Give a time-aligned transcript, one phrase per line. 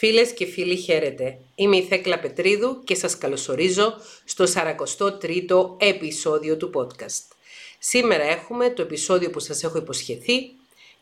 [0.00, 1.38] Φίλες και φίλοι χαίρετε.
[1.54, 7.34] Είμαι η Θέκλα Πετρίδου και σας καλωσορίζω στο 43ο επεισόδιο του podcast.
[7.78, 10.50] Σήμερα έχουμε το επεισόδιο που σας έχω υποσχεθεί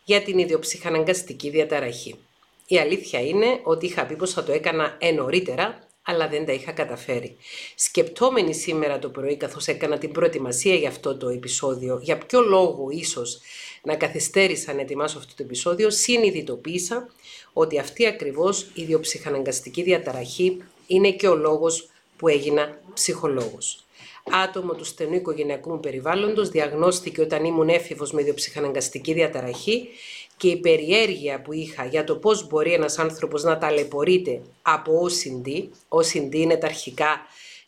[0.04, 2.18] για την ιδιοψυχαναγκαστική διαταραχή.
[2.66, 6.72] Η αλήθεια είναι ότι είχα πει πως θα το έκανα ενωρίτερα, αλλά δεν τα είχα
[6.72, 7.36] καταφέρει.
[7.74, 12.88] Σκεπτόμενη σήμερα το πρωί καθώς έκανα την προετοιμασία για αυτό το επεισόδιο, για ποιο λόγο
[12.90, 13.40] ίσως
[13.82, 17.08] να καθυστέρησα να ετοιμάσω αυτό το επεισόδιο, συνειδητοποίησα
[17.52, 23.82] ότι αυτή ακριβώς η ιδιοψυχαναγκαστική διαταραχή είναι και ο λόγος που έγινα ψυχολόγος.
[24.30, 29.88] Άτομο του στενού οικογενειακού μου περιβάλλοντος διαγνώστηκε όταν ήμουν έφηβος με ιδιοψυχαναγκαστική διαταραχή
[30.36, 35.68] και η περιέργεια που είχα για το πώς μπορεί ένας άνθρωπος να ταλαιπωρείται από OCD,
[35.88, 37.20] OCD είναι τα αρχικά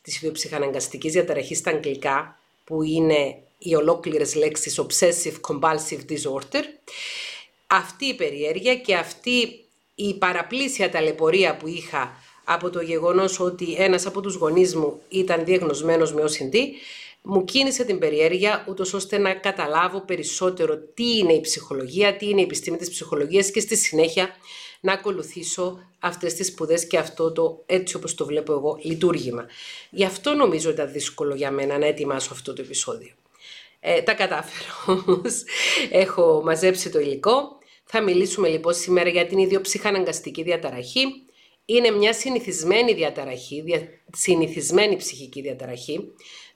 [0.03, 6.63] της ιδιοψυχαναγκαστικής διαταραχής στα αγγλικά, που είναι οι ολόκληρες λέξεις Obsessive Compulsive Disorder,
[7.67, 9.65] αυτή η περιέργεια και αυτή
[10.09, 12.13] η παραπλήσια ταλαιπωρία που είχα
[12.45, 16.57] από το γεγονός ότι ένας από τους γονείς μου ήταν διαγνωσμένος με OCD,
[17.23, 22.41] μου κίνησε την περιέργεια ούτως ώστε να καταλάβω περισσότερο τι είναι η ψυχολογία, τι είναι
[22.41, 24.29] η επιστήμη της ψυχολογίας και στη συνέχεια
[24.81, 29.47] να ακολουθήσω αυτές τις σπουδές και αυτό το έτσι όπως το βλέπω εγώ λειτουργήμα.
[29.91, 33.13] Γι' αυτό νομίζω ήταν δύσκολο για μένα να ετοιμάσω αυτό το επεισόδιο.
[33.81, 35.43] Ε, τα κατάφερα όμως.
[35.91, 37.59] Έχω μαζέψει το υλικό.
[37.93, 41.05] Θα μιλήσουμε λοιπόν σήμερα για την ιδιοψυχαναγκαστική διαταραχή.
[41.65, 43.89] Είναι μια συνηθισμένη διαταραχή, δια...
[44.17, 46.01] συνηθισμένη ψυχική διαταραχή.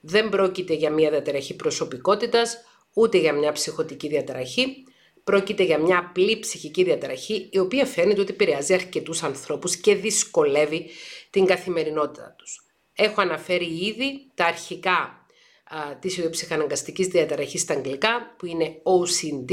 [0.01, 4.85] Δεν πρόκειται για μια διαταραχή προσωπικότητας, ούτε για μια ψυχοτική διαταραχή.
[5.25, 10.87] Πρόκειται για μια απλή ψυχική διαταραχή, η οποία φαίνεται ότι επηρεάζει αρκετούς ανθρώπους και δυσκολεύει
[11.31, 12.67] την καθημερινότητα τους.
[12.95, 15.25] Έχω αναφέρει ήδη τα αρχικά
[15.71, 19.53] Τη της ιδιοψυχαναγκαστικής διαταραχής στα αγγλικά που είναι OCD,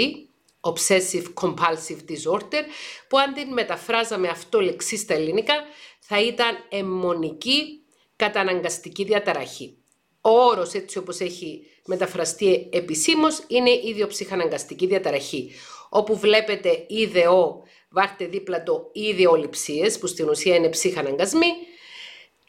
[0.62, 2.64] Obsessive Compulsive Disorder,
[3.08, 5.54] που αν την μεταφράζαμε αυτό λεξί στα ελληνικά
[6.00, 7.84] θα ήταν αιμονική
[8.16, 9.78] καταναγκαστική διαταραχή.
[10.22, 15.52] Ο όρος έτσι όπως έχει μεταφραστεί επισήμως είναι ιδιοψυχαναγκαστική διαταραχή,
[15.90, 21.48] όπου βλέπετε ιδεό, βάρτε δίπλα το ιδεολειψίες, που στην ουσία είναι ψυχαναγκασμοί,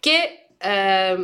[0.01, 0.17] και
[0.59, 1.17] ε,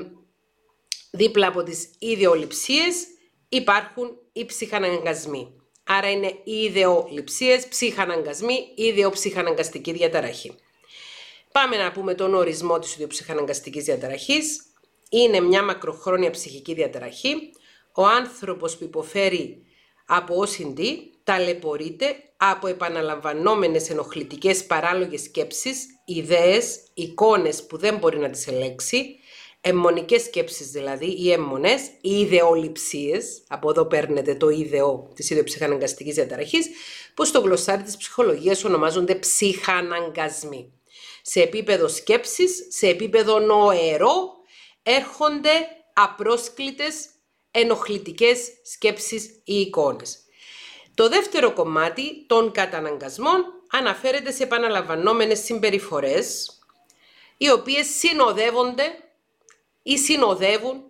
[1.11, 3.07] Δίπλα από τις ιδεολειψίες
[3.49, 5.58] υπάρχουν οι ψυχαναγκασμοί.
[5.91, 10.55] Άρα είναι οι ιδεολειψίες, ψυχαναγκασμοί, ιδεοψυχαναγκαστική διαταραχή.
[11.53, 14.63] Πάμε να πούμε τον ορισμό της ιδιοψυχαναγκαστικής διαταραχής.
[15.11, 17.35] Είναι μια μακροχρόνια ψυχική διαταραχή.
[17.93, 19.63] Ο άνθρωπος που υποφέρει
[20.07, 20.81] από OCD
[21.25, 29.19] ταλαιπωρείται από επαναλαμβανόμενες ενοχλητικές παράλογες σκέψεις, ιδέες, εικόνες που δεν μπορεί να τις ελέγξει,
[29.69, 36.69] Εμμονικές σκέψεις δηλαδή, ή εμμονές, ή ιδεολειψίες, από εδώ παίρνετε το ιδεό της ιδιοψυχαναγκαστικής διαταραχής,
[37.15, 40.73] που στο γλωσσάρι της ψυχολογίας ονομάζονται ψυχαναγκασμοί.
[41.23, 44.33] Σε επίπεδο σκέψης, σε επίπεδο νοερό,
[44.83, 45.51] έρχονται
[45.93, 47.07] απρόσκλητες
[47.51, 50.19] ενοχλητικές σκέψεις ή εικόνες.
[50.95, 56.59] Το δεύτερο κομμάτι των καταναγκασμών αναφέρεται σε επαναλαμβανόμενες συμπεριφορές,
[57.37, 58.85] οι οποίες συνοδεύονται
[59.89, 60.83] ή συνοδεύουν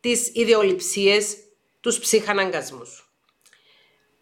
[0.00, 1.36] τις ιδεολειψίες,
[1.80, 3.12] τους ψυχαναγκασμούς.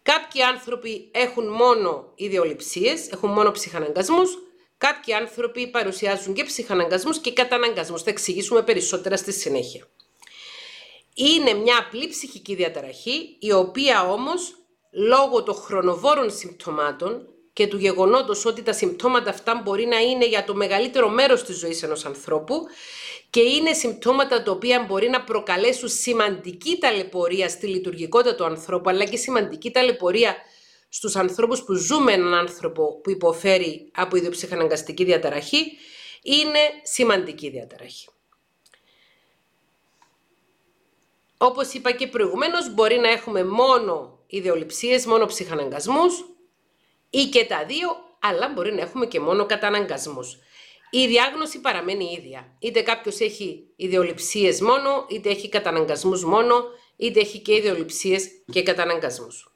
[0.01, 4.37] Κάποιοι άνθρωποι έχουν μόνο ιδεολειψίες, έχουν μόνο ψυχαναγκασμούς,
[4.77, 8.01] κάποιοι άνθρωποι παρουσιάζουν και ψυχαναγκασμούς και καταναγκασμούς.
[8.03, 9.87] Θα εξηγήσουμε περισσότερα στη συνέχεια.
[11.13, 14.55] Είναι μια απλή ψυχική διαταραχή, η οποία όμως,
[14.91, 20.43] λόγω των χρονοβόρων συμπτωμάτων και του γεγονότος ότι τα συμπτώματα αυτά μπορεί να είναι για
[20.43, 22.55] το μεγαλύτερο μέρος της ζωής ενός ανθρώπου,
[23.29, 29.05] και είναι συμπτώματα τα οποία μπορεί να προκαλέσουν σημαντική ταλαιπωρία στη λειτουργικότητα του ανθρώπου, αλλά
[29.05, 30.35] και σημαντική ταλαιπωρία
[30.89, 35.77] στους ανθρώπους που ζούμε έναν άνθρωπο που υποφέρει από ιδιοψυχαναγκαστική διαταραχή,
[36.21, 38.07] είναι σημαντική διαταραχή.
[41.37, 46.25] Όπως είπα και προηγουμένως, μπορεί να έχουμε μόνο ιδεολειψίες, μόνο ψυχαναγκασμούς
[47.13, 50.37] ή και τα δύο, αλλά μπορεί να έχουμε και μόνο καταναγκασμούς
[50.95, 52.55] η διάγνωση παραμένει ίδια.
[52.59, 56.63] Είτε κάποιος έχει ιδεολειψίες μόνο, είτε έχει καταναγκασμούς μόνο,
[56.95, 59.53] είτε έχει και ιδεολειψίες και καταναγκασμούς.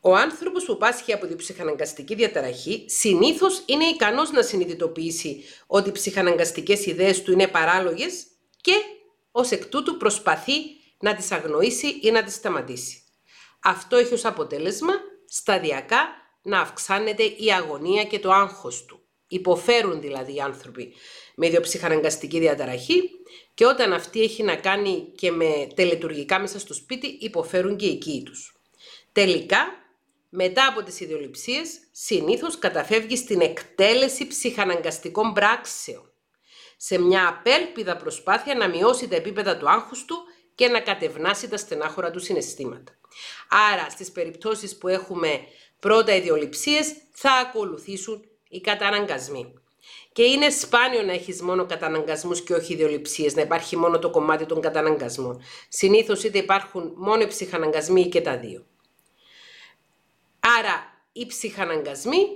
[0.00, 5.92] Ο άνθρωπος που πάσχει από την ψυχαναγκαστική διαταραχή συνήθως είναι ικανός να συνειδητοποιήσει ότι οι
[5.92, 8.26] ψυχαναγκαστικές ιδέες του είναι παράλογες
[8.60, 8.74] και
[9.30, 10.54] ως εκ τούτου προσπαθεί
[10.98, 13.02] να τις αγνοήσει ή να τις σταματήσει.
[13.62, 14.92] Αυτό έχει ως αποτέλεσμα
[15.26, 18.98] σταδιακά να αυξάνεται η αγωνία και το άγχος του.
[19.28, 20.94] Υποφέρουν δηλαδή οι άνθρωποι
[21.34, 23.10] με ιδιοψυχαναγκαστική διαταραχή
[23.54, 27.90] και όταν αυτή έχει να κάνει και με τελετουργικά μέσα στο σπίτι, υποφέρουν και οι
[27.90, 28.56] οικοί τους.
[29.12, 29.66] Τελικά,
[30.28, 36.12] μετά από τις ιδιοληψίες, συνήθως καταφεύγει στην εκτέλεση ψυχαναγκαστικών πράξεων,
[36.76, 40.16] σε μια απέλπιδα προσπάθεια να μειώσει τα επίπεδα του άγχους του
[40.54, 42.92] και να κατευνάσει τα στενάχωρα του συναισθήματα.
[43.72, 45.40] Άρα, στις περιπτώσεις που έχουμε
[45.84, 49.54] πρώτα ιδιοληψίες, θα ακολουθήσουν οι καταναγκασμοί.
[50.12, 54.46] Και είναι σπάνιο να έχεις μόνο καταναγκασμούς και όχι ιδιοληψίες, να υπάρχει μόνο το κομμάτι
[54.46, 55.42] των καταναγκασμών.
[55.68, 58.66] Συνήθως είτε υπάρχουν μόνο οι ψυχαναγκασμοί ή και τα δύο.
[60.58, 62.26] Άρα οι ψυχαναγκασμοί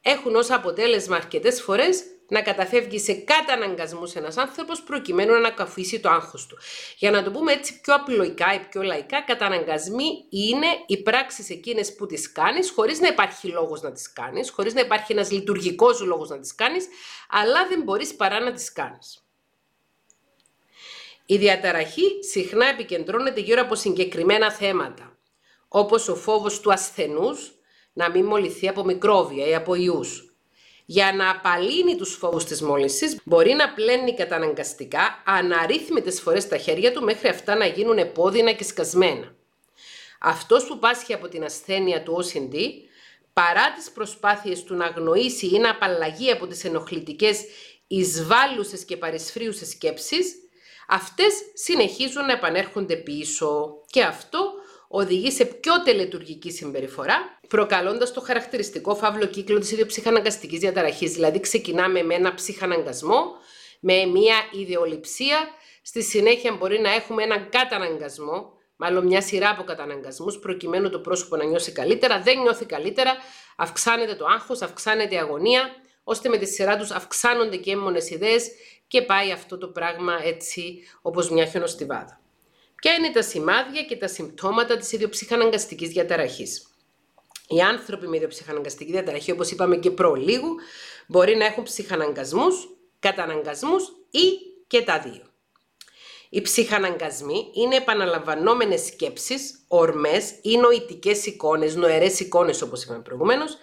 [0.00, 6.08] έχουν ως αποτέλεσμα αρκετές φορές να καταφεύγει σε καταναγκασμούς ένας άνθρωπος προκειμένου να ανακαφίσει το
[6.08, 6.58] άγχος του.
[6.98, 11.94] Για να το πούμε έτσι πιο απλοϊκά ή πιο λαϊκά, καταναγκασμοί είναι οι πράξεις εκείνες
[11.94, 16.00] που τις κάνεις χωρίς να υπάρχει λόγος να τις κάνεις, χωρίς να υπάρχει ένας λειτουργικός
[16.00, 16.86] λόγος να τις κάνεις,
[17.28, 19.22] αλλά δεν μπορείς παρά να τις κάνεις.
[21.26, 25.18] Η διαταραχή συχνά επικεντρώνεται γύρω από συγκεκριμένα θέματα
[25.68, 27.52] όπως ο φόβος του ασθενούς
[27.92, 30.27] να μην μολυθεί από μικρόβια ή από ιούς.
[30.90, 36.92] Για να απαλύνει τους φόβους της μόλυνσης, μπορεί να πλένει καταναγκαστικά αναρρύθμιτες φορές τα χέρια
[36.92, 39.34] του μέχρι αυτά να γίνουν επώδυνα και σκασμένα.
[40.20, 42.56] Αυτός που πάσχει από την ασθένεια του OCD,
[43.32, 47.44] παρά τις προσπάθειες του να αγνοήσει ή να απαλλαγεί από τις ενοχλητικές
[47.86, 50.34] εισβάλλουσες και παρισφρίουσες σκέψεις,
[50.88, 54.52] αυτές συνεχίζουν να επανέρχονται πίσω και αυτό
[54.88, 61.12] οδηγεί σε πιο τελετουργική συμπεριφορά, προκαλώντας το χαρακτηριστικό φαύλο κύκλο της ιδιοψυχαναγκαστικής διαταραχής.
[61.12, 63.24] Δηλαδή, ξεκινάμε με ένα ψυχαναγκασμό,
[63.80, 65.38] με μια ιδεολειψία,
[65.82, 71.36] στη συνέχεια μπορεί να έχουμε έναν καταναγκασμό, μάλλον μια σειρά από καταναγκασμούς, προκειμένου το πρόσωπο
[71.36, 73.16] να νιώσει καλύτερα, δεν νιώθει καλύτερα,
[73.56, 75.70] αυξάνεται το άγχος, αυξάνεται η αγωνία,
[76.04, 78.50] ώστε με τη σειρά τους αυξάνονται και έμμονε ιδέες
[78.86, 82.20] και πάει αυτό το πράγμα έτσι όπως μια χιονοστιβάδα.
[82.80, 86.66] Ποια είναι τα σημάδια και τα συμπτώματα της ιδιοψυχαναγκαστικής διαταραχής;
[87.48, 90.54] Οι άνθρωποι με ιδιοψυχαναγκαστική διαταραχή, όπως είπαμε και προλίγου,
[91.06, 95.22] μπορεί να έχουν ψυχαναγκασμούς, καταναγκασμούς ή και τα δύο.
[96.30, 103.56] Οι ψυχαναγκασμοί είναι επαναλαμβανόμενες σκέψεις, ορμές ή νοητικές εικόνες, νοερές εικόνες όπως είπαμε προηγουμένως,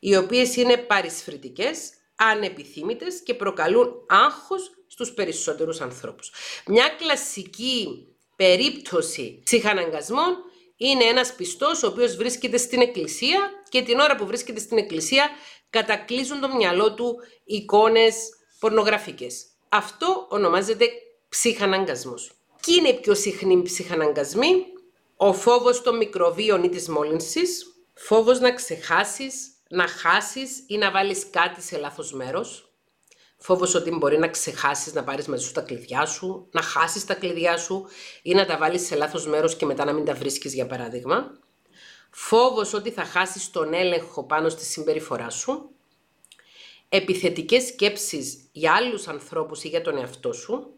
[0.00, 6.32] οι οποίες είναι παρισφρητικές, ανεπιθύμητες και προκαλούν άγχος στους περισσότερους ανθρώπους.
[6.66, 8.06] Μια κλασική
[8.42, 10.36] περίπτωση ψυχαναγκασμών
[10.76, 15.30] είναι ένας πιστός ο οποίος βρίσκεται στην εκκλησία και την ώρα που βρίσκεται στην εκκλησία
[15.70, 18.14] κατακλείζουν το μυαλό του εικόνες
[18.58, 19.46] πορνογραφικές.
[19.68, 20.88] Αυτό ονομάζεται
[21.28, 22.32] ψυχαναγκασμός.
[22.60, 24.66] Και είναι οι πιο συχνοί ψυχαναγκασμοί,
[25.16, 29.34] ο φόβος των μικροβίων ή της μόλυνσης, φόβος να ξεχάσεις,
[29.68, 32.71] να χάσεις ή να βάλεις κάτι σε λάθος μέρος,
[33.44, 37.14] Φόβος ότι μπορεί να ξεχάσεις να πάρεις μαζί σου τα κλειδιά σου, να χάσεις τα
[37.14, 37.86] κλειδιά σου
[38.22, 41.38] ή να τα βάλεις σε λάθος μέρος και μετά να μην τα βρίσκεις, για παράδειγμα.
[42.10, 45.70] Φόβος ότι θα χάσεις τον έλεγχο πάνω στη συμπεριφορά σου.
[46.88, 50.74] Επιθετικές σκέψεις για άλλους ανθρώπους ή για τον εαυτό σου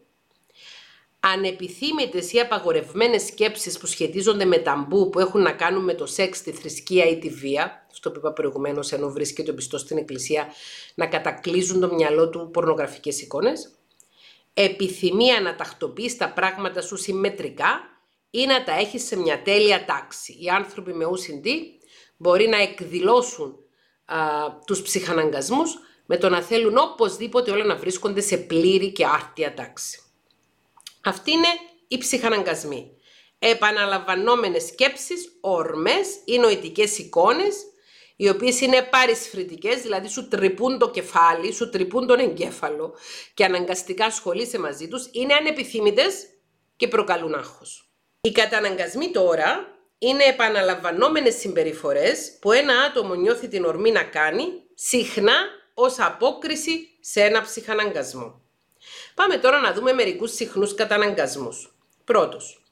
[1.33, 6.41] ανεπιθύμητες ή απαγορευμένες σκέψεις που σχετίζονται με ταμπού που έχουν να κάνουν με το σεξ,
[6.41, 10.47] τη θρησκεία ή τη βία, αυτό που είπα προηγουμένως, ενώ βρίσκεται ο πιστός στην εκκλησία,
[10.95, 13.69] να κατακλείζουν το μυαλό του πορνογραφικές εικόνες,
[14.53, 17.79] επιθυμία να τακτοποιεί τα πράγματα σου συμμετρικά
[18.29, 20.37] ή να τα έχεις σε μια τέλεια τάξη.
[20.41, 21.47] Οι άνθρωποι με OCD
[22.17, 23.55] μπορεί να εκδηλώσουν
[24.05, 24.17] α,
[24.65, 29.99] τους ψυχαναγκασμούς με το να θέλουν οπωσδήποτε όλα να βρίσκονται σε πλήρη και άρτια τάξη.
[31.07, 31.47] Αυτή είναι
[31.87, 32.91] οι ψυχαναγκασμοί.
[33.39, 37.55] Επαναλαμβανόμενες σκέψεις, ορμές ή νοητικές εικόνες,
[38.15, 42.95] οι οποίες είναι παρισφρητικές, δηλαδή σου τρυπούν το κεφάλι, σου τρυπούν τον εγκέφαλο
[43.33, 46.25] και αναγκαστικά ασχολείσαι μαζί τους, είναι ανεπιθύμητες
[46.75, 47.89] και προκαλούν άγχος.
[48.21, 55.35] Οι καταναγκασμοί τώρα είναι επαναλαμβανόμενες συμπεριφορές που ένα άτομο νιώθει την ορμή να κάνει, συχνά
[55.73, 58.44] ως απόκριση σε ένα ψυχαναγκασμό.
[59.15, 61.75] Πάμε τώρα να δούμε μερικούς συχνούς καταναγκασμούς.
[62.03, 62.63] Πρώτος,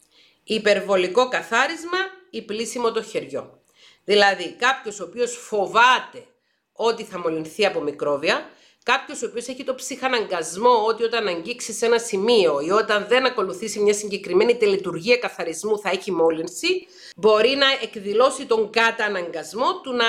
[0.44, 1.98] υπερβολικό καθάρισμα
[2.30, 3.62] ή πλήσιμο το χεριό.
[4.04, 6.26] Δηλαδή κάποιος ο οποίος φοβάται
[6.74, 8.50] ότι θα μολυνθεί από μικρόβια,
[8.84, 13.26] κάποιος ο οποίος έχει το ψυχαναγκασμό ότι όταν αγγίξει σε ένα σημείο ή όταν δεν
[13.26, 20.06] ακολουθήσει μια συγκεκριμένη τελετουργία καθαρισμού θα έχει μόλυνση, μπορεί να εκδηλώσει τον καταναγκασμό του να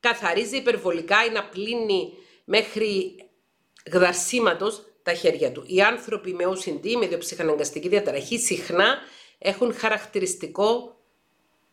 [0.00, 2.12] καθαρίζει υπερβολικά ή να πλύνει
[2.44, 3.14] μέχρι
[3.92, 5.64] γδαρσίματος τα χέρια του.
[5.66, 8.98] Οι άνθρωποι με OCD, με διοψυχαναγκαστική διαταραχή, συχνά
[9.38, 11.00] έχουν χαρακτηριστικό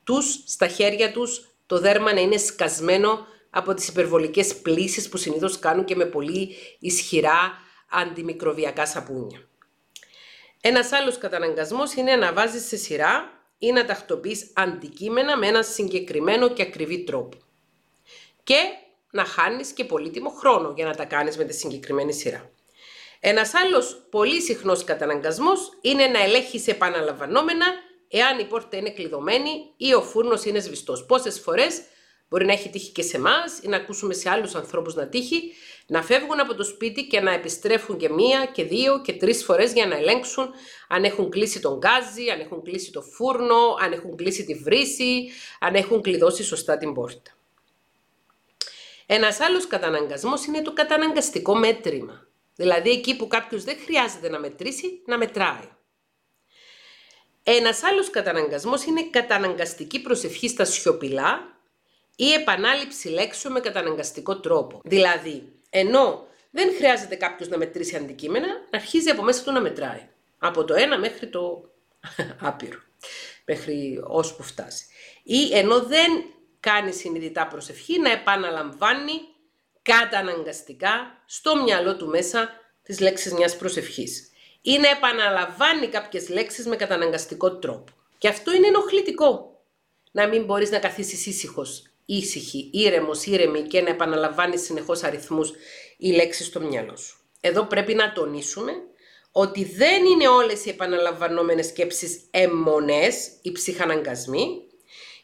[0.04, 5.60] τους στα χέρια τους το δέρμα να είναι σκασμένο από τις υπερβολικές πλήσεις που συνήθως
[5.60, 7.54] κάνουν και με πολύ ισχυρά
[7.90, 9.48] αντιμικροβιακά σαπούνια.
[10.62, 16.50] Ένας άλλος καταναγκασμός είναι να βάζεις σε σειρά ή να τακτοποιείς αντικείμενα με ένα συγκεκριμένο
[16.50, 17.38] και ακριβή τρόπο.
[18.44, 18.58] Και
[19.12, 22.52] να χάνεις και πολύτιμο χρόνο για να τα κάνεις με τη συγκεκριμένη σειρά.
[23.20, 27.66] Ένας άλλος πολύ συχνός καταναγκασμός είναι να ελέγχεις επαναλαμβανόμενα
[28.08, 31.06] εάν η πόρτα είναι κλειδωμένη ή ο φούρνος είναι σβηστός.
[31.06, 31.82] Πόσες φορές
[32.30, 35.54] μπορεί να έχει τύχει και σε εμάς ή να ακούσουμε σε άλλους ανθρώπους να τύχει,
[35.88, 39.74] να φεύγουν από το σπίτι και να επιστρέφουν και μία και δύο και τρεις φορές
[39.74, 40.50] για να ελέγξουν
[40.88, 45.30] αν έχουν κλείσει τον γκάζι, αν έχουν κλείσει το φούρνο, αν έχουν κλείσει τη βρύση,
[45.60, 47.32] αν έχουν κλειδώσει σωστά την πόρτα.
[49.06, 52.27] Ένας άλλος καταναγκασμός είναι το καταναγκαστικό μέτρημα.
[52.58, 55.70] Δηλαδή εκεί που κάποιος δεν χρειάζεται να μετρήσει, να μετράει.
[57.44, 61.58] Ένας άλλος καταναγκασμός είναι καταναγκαστική προσευχή στα σιωπηλά
[62.16, 64.82] ή επανάληψη λέξεων με καταναγκαστικό τρόπο.
[64.84, 70.08] Δηλαδή, ενώ δεν χρειάζεται κάποιος να μετρήσει αντικείμενα, αρχίζει από μέσα του να μετράει.
[70.38, 71.72] Από το ένα μέχρι το
[72.50, 72.80] άπειρο.
[73.46, 74.86] Μέχρι ώσπου φτάσει.
[75.24, 76.24] Ή ενώ δεν
[76.60, 79.22] κάνει συνειδητά προσευχή, να επαναλαμβάνει
[79.88, 82.50] καταναγκαστικά στο μυαλό του μέσα
[82.84, 84.32] τις λέξεις μιας προσευχής.
[84.62, 87.94] Ή να επαναλαμβάνει κάποιες λέξεις με καταναγκαστικό τρόπο.
[88.18, 89.62] Και αυτό είναι ενοχλητικό.
[90.12, 95.52] Να μην μπορείς να καθίσεις ήσυχος, ήσυχη, ήρεμος, ήρεμη και να επαναλαμβάνεις συνεχώς αριθμούς
[95.98, 97.18] ή λέξεις στο μυαλό σου.
[97.42, 98.72] Εδώ πρέπει να τονίσουμε
[99.32, 104.62] ότι δεν είναι όλες οι επαναλαμβανόμενες σκέψεις αιμονές ή ψυχαναγκασμοί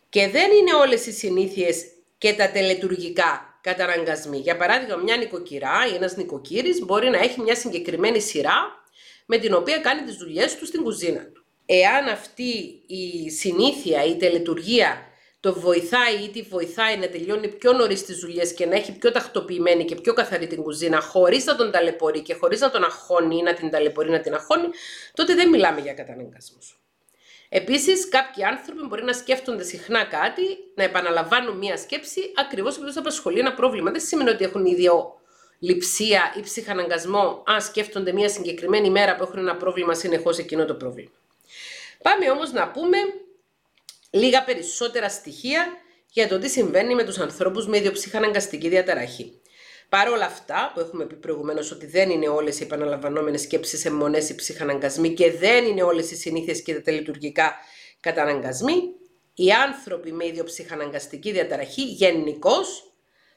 [0.09, 1.85] και δεν είναι όλες οι συνήθειες
[2.17, 4.37] και τα τελετουργικά καταναγκασμοί.
[4.37, 8.83] Για παράδειγμα, μια νοικοκυρά ή ένας νοικοκύρης μπορεί να έχει μια συγκεκριμένη σειρά
[9.25, 11.45] με την οποία κάνει τις δουλειές του στην κουζίνα του.
[11.65, 15.07] Εάν αυτή η συνήθεια, η τελετουργία
[15.39, 19.11] το βοηθάει ή τη βοηθάει να τελειώνει πιο νωρίς τις δουλειές και να έχει πιο
[19.11, 23.37] τακτοποιημένη και πιο καθαρή την κουζίνα, χωρίς να τον ταλαιπωρεί και χωρίς να τον αγχώνει
[23.37, 24.67] ή να την ταλαιπωρεί να την αγχώνει,
[25.13, 26.82] τότε δεν μιλάμε για καταναγκασμούς.
[27.55, 30.41] Επίσης, κάποιοι άνθρωποι μπορεί να σκέφτονται συχνά κάτι,
[30.75, 33.91] να επαναλαμβάνουν μία σκέψη ακριβώς επειδή τους απασχολεί ένα πρόβλημα.
[33.91, 34.65] Δεν σημαίνει ότι έχουν
[35.59, 40.73] λειψία ή ψυχαναγκασμό αν σκέφτονται μία συγκεκριμένη μέρα που έχουν ένα πρόβλημα συνεχώς εκείνο το
[40.73, 41.11] πρόβλημα.
[42.01, 42.97] Πάμε όμως να πούμε
[44.09, 45.67] λίγα περισσότερα στοιχεία
[46.11, 49.41] για το τι συμβαίνει με τους ανθρώπους με ιδιοψυχαναγκαστική διαταραχή.
[49.93, 54.29] Παρ' όλα αυτά που έχουμε πει προηγουμένως ότι δεν είναι όλες οι επαναλαμβανόμενες σκέψεις αιμονές
[54.29, 57.53] ή ψυχαναγκασμοί και δεν είναι όλες οι συνήθειες και τα τελειτουργικά
[57.99, 58.73] καταναγκασμοί,
[59.33, 62.93] οι άνθρωποι με ιδιοψυχαναγκαστική διαταραχή γενικώς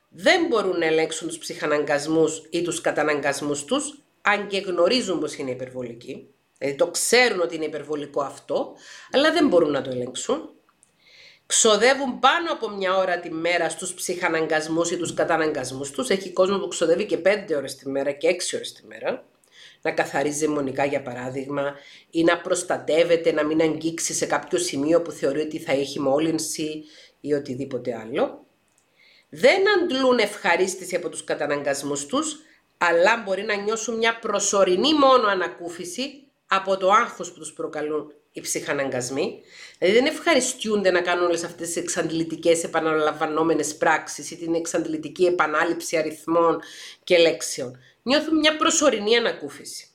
[0.09, 5.51] δεν μπορούν να ελέγξουν τους ψυχαναγκασμούς ή τους καταναγκασμούς τους, αν και γνωρίζουν πως είναι
[5.51, 6.29] υπερβολικοί.
[6.59, 8.75] Δηλαδή το ξέρουν ότι είναι υπερβολικό αυτό,
[9.11, 10.51] αλλά δεν μπορούν να το ελέγξουν
[11.47, 16.09] ξοδεύουν πάνω από μια ώρα τη μέρα στους ψυχαναγκασμούς ή τους καταναγκασμούς τους.
[16.09, 19.25] Έχει κόσμο που ξοδεύει και 5 ώρες τη μέρα και 6 ώρες τη μέρα.
[19.83, 21.75] Να καθαρίζει μονικά για παράδειγμα
[22.11, 26.85] ή να προστατεύεται, να μην αγγίξει σε κάποιο σημείο που θεωρεί ότι θα έχει μόλυνση
[27.21, 28.45] ή οτιδήποτε άλλο.
[29.29, 32.37] Δεν αντλούν ευχαρίστηση από τους καταναγκασμούς τους,
[32.79, 38.41] αλλά μπορεί να νιώσουν μια προσωρινή μόνο ανακούφιση από το άγχος που τους προκαλούν οι
[38.41, 39.41] ψυχαναγκασμοί.
[39.79, 45.97] Δηλαδή δεν ευχαριστούνται να κάνουν όλες αυτές τις εξαντλητικές επαναλαμβανόμενες πράξεις ή την εξαντλητική επανάληψη
[45.97, 46.61] αριθμών
[47.05, 47.79] και λέξεων.
[48.03, 49.91] Νιώθουν μια προσωρινή ανακούφιση.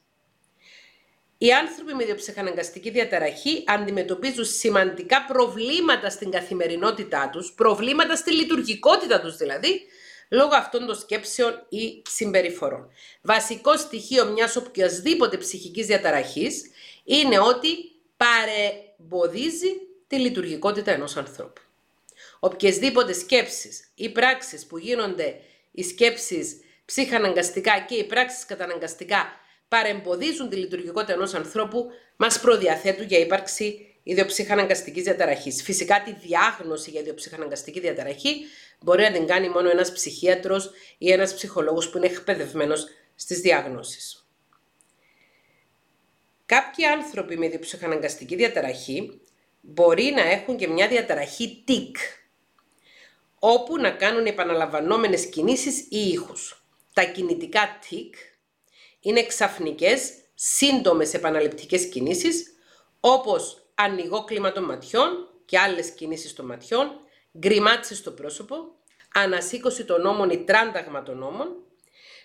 [1.38, 9.38] Οι άνθρωποι με διοψυχαναγκαστική διαταραχή αντιμετωπίζουν σημαντικά προβλήματα στην καθημερινότητά τους, προβλήματα στη λειτουργικότητα τους
[9.38, 9.81] δηλαδή,
[10.29, 12.91] λόγω αυτών των σκέψεων ή συμπεριφορών.
[13.21, 16.62] Βασικό στοιχείο μιας οποιασδήποτε ψυχικής διαταραχής
[17.03, 17.67] είναι ότι
[18.21, 19.71] παρεμποδίζει
[20.07, 21.61] τη λειτουργικότητα ενός ανθρώπου.
[22.39, 25.39] Οποιασδήποτε σκέψεις ή πράξεις που γίνονται
[25.71, 29.25] οι σκέψεις ψυχαναγκαστικά και οι πράξεις καταναγκαστικά
[29.67, 35.63] παρεμποδίζουν τη λειτουργικότητα ενός ανθρώπου, μας προδιαθέτουν για ύπαρξη ιδιοψυχαναγκαστικής διαταραχής.
[35.63, 38.45] Φυσικά τη διάγνωση για ιδιοψυχαναγκαστική διαταραχή
[38.79, 44.20] μπορεί να την κάνει μόνο ένας ψυχίατρος ή ένας ψυχολόγος που είναι εκπαιδευμένος στις διάγνωσεις.
[46.51, 49.22] Κάποιοι άνθρωποι με διψυχαναγκαστική διαταραχή
[49.62, 51.98] μπορεί να έχουν και μια διαταραχή τικ,
[53.39, 56.65] όπου να κάνουν επαναλαμβανόμενες κινήσεις ή ήχους.
[56.93, 58.15] Τα κινητικά τικ
[59.00, 62.55] είναι ξαφνικές, σύντομες επαναληπτικές κινήσεις,
[63.00, 66.91] όπως ανοιγόκλειμα των ματιών και άλλες κινήσεις των ματιών,
[67.38, 68.55] γκριμάτσα στο πρόσωπο,
[69.13, 71.55] ανασήκωση των ώμων ή τράνταγμα των ώμων,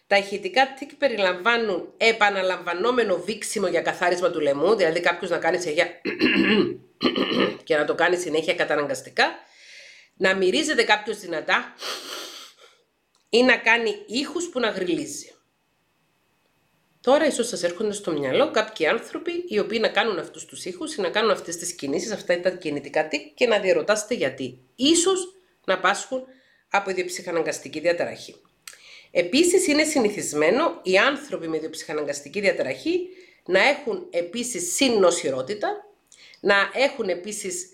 [0.07, 6.01] τα ηχητικά τικ περιλαμβάνουν επαναλαμβανόμενο βήξιμο για καθάρισμα του λαιμού, δηλαδή κάποιος να κάνει συνέχεια
[7.65, 9.35] και να το κάνει συνέχεια καταναγκαστικά,
[10.17, 11.75] να μυρίζεται κάποιος δυνατά
[13.29, 15.31] ή να κάνει ήχους που να γριλίζει.
[17.01, 20.95] Τώρα ίσως σας έρχονται στο μυαλό κάποιοι άνθρωποι οι οποίοι να κάνουν αυτούς τους ήχους
[20.95, 24.59] ή να κάνουν αυτές τις κινήσεις, αυτά τα κινητικά τικ και να διαρωτάστε γιατί.
[24.75, 25.35] Ίσως
[25.65, 26.25] να πάσχουν
[26.71, 28.41] από ιδιοψυχαναγκαστική διαταραχή.
[29.19, 33.09] Επίσης είναι συνηθισμένο οι άνθρωποι με ιδιοψυχαναγκαστική διαταραχή
[33.47, 35.69] να έχουν επίσης συννοσηρότητα,
[36.41, 37.69] να έχουν επίσης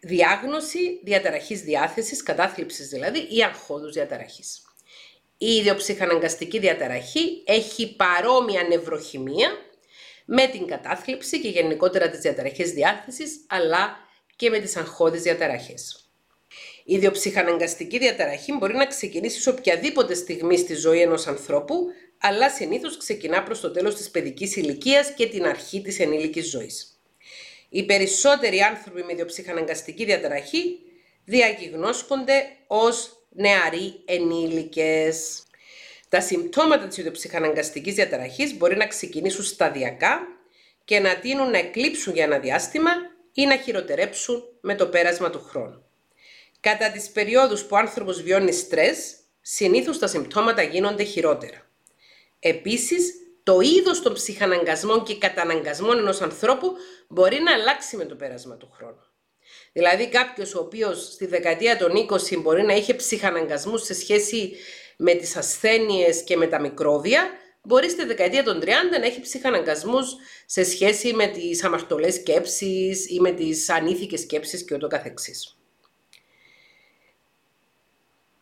[0.00, 4.62] διάγνωση διαταραχής διάθεσης, κατάθλιψης δηλαδή, ή αγχώδους διαταραχής.
[5.38, 9.50] Η ιδιοψυχαναγκαστική διαταραχή έχει παρόμοια νευροχημία
[10.24, 13.96] με την κατάθλιψη και γενικότερα τις διαταραχές διάθεσης, αλλά
[14.36, 16.11] και με τις αγχώδεις διαταραχές.
[16.84, 21.86] Η ιδιοψυχαναγκαστική διαταραχή μπορεί να ξεκινήσει σε οποιαδήποτε στιγμή στη ζωή ενός ανθρώπου,
[22.18, 27.00] αλλά συνήθως ξεκινά προς το τέλος της παιδικής ηλικίας και την αρχή της ενήλικης ζωής.
[27.68, 30.78] Οι περισσότεροι άνθρωποι με ιδιοψυχαναγκαστική διαταραχή
[31.24, 35.42] διαγιγνώσκονται ως νεαροί ενήλικες.
[36.08, 40.20] Τα συμπτώματα της ιδιοψυχαναγκαστικής διαταραχής μπορεί να ξεκινήσουν σταδιακά
[40.84, 42.90] και να τείνουν να εκλείψουν για ένα διάστημα
[43.32, 45.81] ή να χειροτερέψουν με το πέρασμα του χρόνου.
[46.62, 51.66] Κατά τις περιόδους που ο άνθρωπος βιώνει στρες, συνήθως τα συμπτώματα γίνονται χειρότερα.
[52.38, 56.72] Επίσης, το είδος των ψυχαναγκασμών και καταναγκασμών ενός ανθρώπου
[57.08, 59.04] μπορεί να αλλάξει με το πέρασμα του χρόνου.
[59.72, 64.52] Δηλαδή κάποιος ο οποίος στη δεκαετία των 20 μπορεί να είχε ψυχαναγκασμούς σε σχέση
[64.96, 67.30] με τις ασθένειες και με τα μικρόβια,
[67.62, 68.66] μπορεί στη δεκαετία των 30
[69.00, 70.16] να έχει ψυχαναγκασμούς
[70.46, 75.56] σε σχέση με τις αμαρτωλές σκέψεις ή με τις ανήθικες σκέψεις και ούτω καθεξής.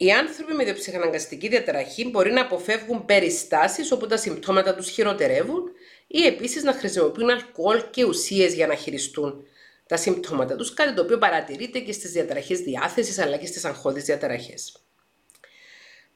[0.03, 5.63] Οι άνθρωποι με διοψυχαναγκαστική διαταραχή μπορεί να αποφεύγουν περιστάσεις όπου τα συμπτώματα τους χειροτερεύουν
[6.07, 9.47] ή επίσης να χρησιμοποιούν αλκοόλ και ουσίες για να χειριστούν
[9.87, 14.05] τα συμπτώματα τους, κάτι το οποίο παρατηρείται και στις διαταραχές διάθεσης αλλά και στις αγχώδεις
[14.05, 14.77] διαταραχές.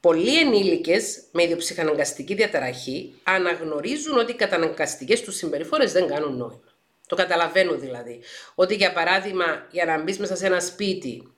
[0.01, 6.73] Πολλοί ενήλικες με ιδιοψυχαναγκαστική διαταραχή αναγνωρίζουν ότι οι καταναγκαστικές τους συμπεριφορές δεν κάνουν νόημα.
[7.07, 8.21] Το καταλαβαίνουν δηλαδή.
[8.55, 11.34] Ότι για παράδειγμα για να μπεις μέσα σε ένα σπίτι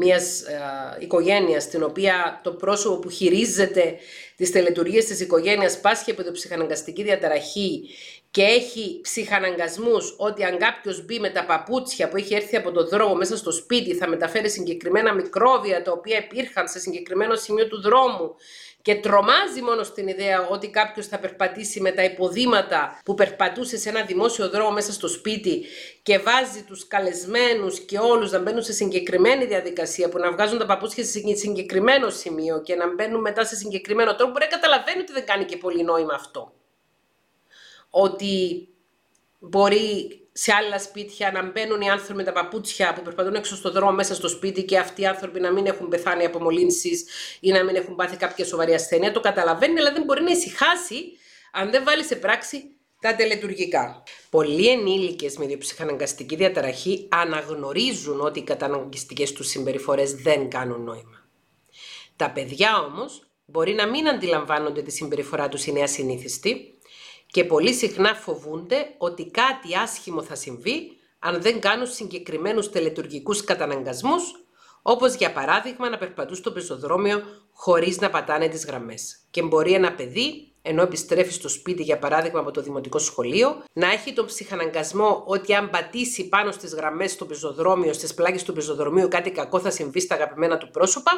[0.00, 0.58] μιας ε,
[0.98, 3.94] οικογένειας στην οποία το πρόσωπο που χειρίζεται
[4.36, 7.88] τις τελετουργίες της οικογένειας πάσχει από το ψυχαναγκαστική διαταραχή
[8.30, 12.86] και έχει ψυχαναγκασμούς ότι αν κάποιος μπει με τα παπούτσια που έχει έρθει από το
[12.86, 17.80] δρόμο μέσα στο σπίτι θα μεταφέρει συγκεκριμένα μικρόβια τα οποία υπήρχαν σε συγκεκριμένο σημείο του
[17.80, 18.34] δρόμου
[18.82, 23.88] και τρομάζει μόνο στην ιδέα ότι κάποιος θα περπατήσει με τα υποδήματα που περπατούσε σε
[23.88, 25.64] ένα δημόσιο δρόμο μέσα στο σπίτι
[26.02, 30.66] και βάζει τους καλεσμένους και όλους να μπαίνουν σε συγκεκριμένη διαδικασία που να βγάζουν τα
[30.66, 35.12] παπούτσια σε συγκεκριμένο σημείο και να μπαίνουν μετά σε συγκεκριμένο τρόπο, μπορεί να καταλαβαίνει ότι
[35.12, 36.52] δεν κάνει και πολύ νόημα αυτό.
[37.90, 38.68] Ότι
[39.38, 43.70] μπορεί σε άλλα σπίτια να μπαίνουν οι άνθρωποι με τα παπούτσια που περπατούν έξω στο
[43.70, 47.04] δρόμο μέσα στο σπίτι και αυτοί οι άνθρωποι να μην έχουν πεθάνει από μολύνσεις
[47.40, 49.12] ή να μην έχουν πάθει κάποια σοβαρή ασθένεια.
[49.12, 51.12] Το καταλαβαίνει, αλλά δεν μπορεί να ησυχάσει
[51.52, 52.62] αν δεν βάλει σε πράξη
[53.00, 54.02] τα τελετουργικά.
[54.30, 61.26] Πολλοί ενήλικες με διοψυχαναγκαστική διαταραχή αναγνωρίζουν ότι οι καταναγκαστικές τους συμπεριφορές δεν κάνουν νόημα.
[62.16, 66.77] Τα παιδιά όμως μπορεί να μην αντιλαμβάνονται τη συμπεριφορά τους είναι ασυνήθιστη
[67.30, 74.22] και πολύ συχνά φοβούνται ότι κάτι άσχημο θα συμβεί αν δεν κάνουν συγκεκριμένους τελετουργικούς καταναγκασμούς,
[74.82, 79.18] όπως για παράδειγμα να περπατούν στο πεζοδρόμιο χωρίς να πατάνε τις γραμμές.
[79.30, 83.92] Και μπορεί ένα παιδί, ενώ επιστρέφει στο σπίτι για παράδειγμα από το δημοτικό σχολείο, να
[83.92, 89.08] έχει τον ψυχαναγκασμό ότι αν πατήσει πάνω στις γραμμές στο πεζοδρόμιο, στις πλάκες του πεζοδρομίου
[89.08, 91.12] κάτι κακό θα συμβεί στα αγαπημένα του πρόσωπα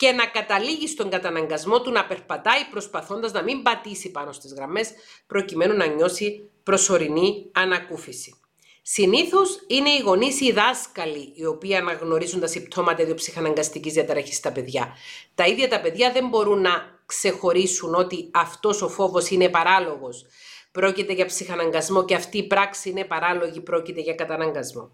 [0.00, 4.90] και να καταλήγει στον καταναγκασμό του να περπατάει προσπαθώντας να μην πατήσει πάνω στις γραμμές
[5.26, 8.34] προκειμένου να νιώσει προσωρινή ανακούφιση.
[8.82, 14.52] Συνήθως είναι οι γονείς ή οι δάσκαλοι οι οποίοι αναγνωρίζουν τα συμπτώματα ιδιοψυχαναγκαστικής διαταραχής στα
[14.52, 14.96] παιδιά.
[15.34, 20.26] Τα ίδια τα παιδιά δεν μπορούν να ξεχωρίσουν ότι αυτός ο φόβος είναι παράλογος.
[20.72, 24.90] Πρόκειται για ψυχαναγκασμό και αυτή η πράξη είναι παράλογη, πρόκειται για καταναγκασμό.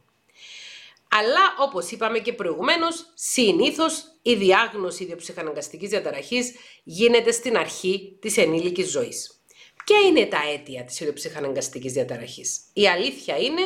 [1.08, 8.90] Αλλά όπως είπαμε και προηγουμένως, συνήθως η διάγνωση ιδιοψυχαναγκαστικής διαταραχής γίνεται στην αρχή της ενήλικης
[8.90, 9.40] ζωής.
[9.84, 13.62] Ποια είναι τα αίτια της ιδιοψυχαναγκαστικής διαταραχής; Η αλήθεια είναι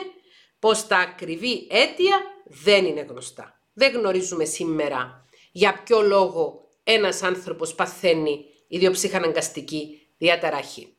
[0.58, 3.60] πως τα ακριβή αίτια δεν είναι γνωστά.
[3.72, 10.96] Δεν γνωρίζουμε σήμερα για ποιο λόγο ένας άνθρωπος παθαίνει ιδιοψυχαναγκαστική διαταραχή.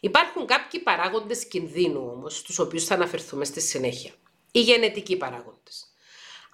[0.00, 4.12] Υπάρχουν κάποιοι παράγοντες κινδύνου όμως, στους οποίους θα αναφερθούμε στη συνέχεια
[4.52, 5.84] οι γενετικοί παράγοντες.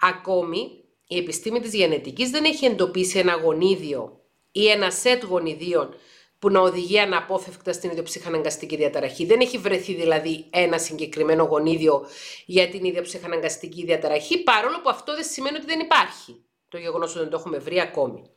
[0.00, 4.20] Ακόμη, η επιστήμη της γενετικής δεν έχει εντοπίσει ένα γονίδιο
[4.52, 5.94] ή ένα σετ γονιδίων
[6.38, 9.24] που να οδηγεί αναπόφευκτα στην ιδιοψυχαναγκαστική διαταραχή.
[9.24, 12.07] Δεν έχει βρεθεί δηλαδή ένα συγκεκριμένο γονίδιο
[12.46, 16.44] για την ιδιοψυχαναγκαστική διαταραχή, παρόλο που αυτό δεν σημαίνει ότι δεν υπάρχει.
[16.68, 18.30] Το γεγονός ότι δεν το έχουμε βρει ακόμη.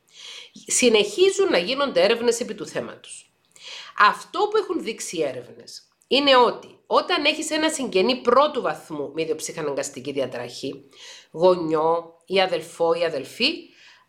[0.66, 3.32] Συνεχίζουν να γίνονται έρευνες επί του θέματος.
[3.98, 9.22] Αυτό που έχουν δείξει οι έρευνες είναι ότι όταν έχεις ένα συγγενή πρώτου βαθμού με
[9.22, 10.84] ιδιοψυχαναγκαστική διαταραχή,
[11.30, 13.52] γονιό ή αδελφό ή αδελφή,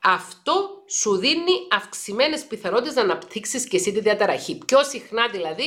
[0.03, 4.57] αυτό σου δίνει αυξημένες πιθανότητες να αναπτύξεις και εσύ τη διαταραχή.
[4.65, 5.63] Πιο συχνά δηλαδή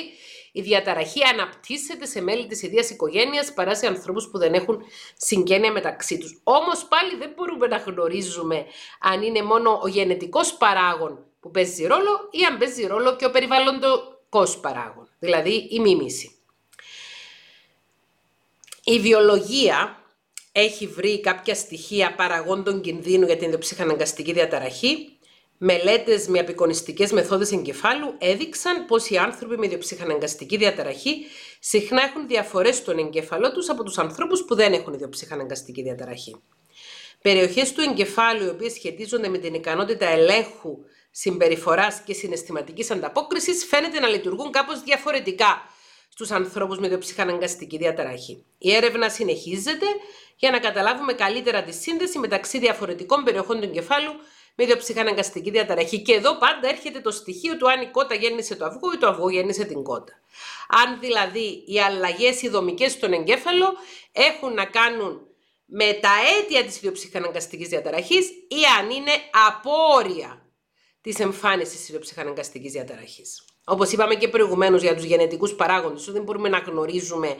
[0.53, 4.83] η διαταραχή αναπτύσσεται σε μέλη της ίδιας οικογένειας παρά σε ανθρώπους που δεν έχουν
[5.17, 6.41] συγγένεια μεταξύ τους.
[6.43, 8.67] Όμως πάλι δεν μπορούμε να γνωρίζουμε
[9.01, 13.31] αν είναι μόνο ο γενετικός παράγων που παίζει ρόλο ή αν παίζει ρόλο και ο
[13.31, 16.37] περιβαλλοντικός παράγων, δηλαδή η μίμηση.
[18.85, 19.97] Η βιολογία
[20.53, 25.19] έχει βρει κάποια στοιχεία παραγόντων κινδύνου για την ενδοψυχαναγκαστική διαταραχή.
[25.59, 31.27] Μελέτες με απεικονιστικές μεθόδε εγκεφάλου έδειξαν πως οι άνθρωποι με ιδιοψυχαναγκαστική διαταραχή
[31.61, 36.37] συχνά έχουν διαφορές στον εγκέφαλό τους από τους ανθρώπους που δεν έχουν ιδιοψυχαναγκαστική διαταραχή.
[37.23, 40.79] Περιοχές του εγκεφάλου οι οποίες σχετίζονται με την ικανότητα ελέγχου
[41.11, 45.63] συμπεριφοράς και συναισθηματικής ανταπόκρισης φαίνεται να λειτουργούν κάπως διαφορετικά
[46.13, 48.45] στους ανθρώπους με ιδιοψυχαναγκαστική διαταραχή.
[48.59, 49.87] Η έρευνα συνεχίζεται
[50.37, 54.13] για να καταλάβουμε καλύτερα τη σύνδεση μεταξύ διαφορετικών περιοχών του εγκεφάλου
[54.55, 56.03] με ιδιοψυχαναγκαστική διαταραχή.
[56.03, 59.07] Και εδώ πάντα έρχεται το στοιχείο του αν η κότα γέννησε το αυγό ή το
[59.07, 60.13] αυγό γέννησε την κότα.
[60.69, 63.75] Αν δηλαδή οι αλλαγές ειδομικέ στον εγκέφαλο
[64.13, 65.27] έχουν να κάνουν
[65.65, 69.13] με τα αίτια της ιδιοψυχαναγκαστικής διαταραχής ή αν είναι
[69.49, 70.47] απόρρια
[71.01, 73.45] της εμφάνισης της ιδιοψυχαναγκαστικής διαταραχής.
[73.65, 77.37] Όπως είπαμε και προηγουμένως για τους γενετικούς παράγοντες, δεν μπορούμε να γνωρίζουμε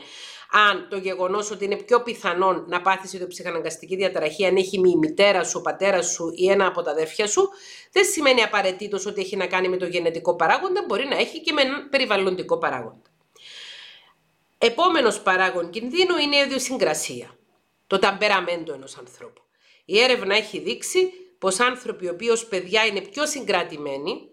[0.55, 5.43] αν το γεγονός ότι είναι πιο πιθανόν να πάθεις ιδιοψυχαναγκαστική διαταραχή αν έχει η μητέρα
[5.43, 7.49] σου, ο πατέρας σου ή ένα από τα αδέρφια σου,
[7.91, 11.51] δεν σημαίνει απαραίτητος ότι έχει να κάνει με το γενετικό παράγοντα, μπορεί να έχει και
[11.51, 13.11] με έναν περιβαλλοντικό παράγοντα.
[14.57, 17.37] Επόμενος παράγον κινδύνου είναι η ιδιοσυγκρασία,
[17.87, 19.41] το ταμπεραμέντο ενός ανθρώπου.
[19.85, 21.09] Η έρευνα έχει δείξει
[21.39, 24.29] πως άνθρωποι οι οποίοι ως παιδιά είναι πιο συγκρατημένοι,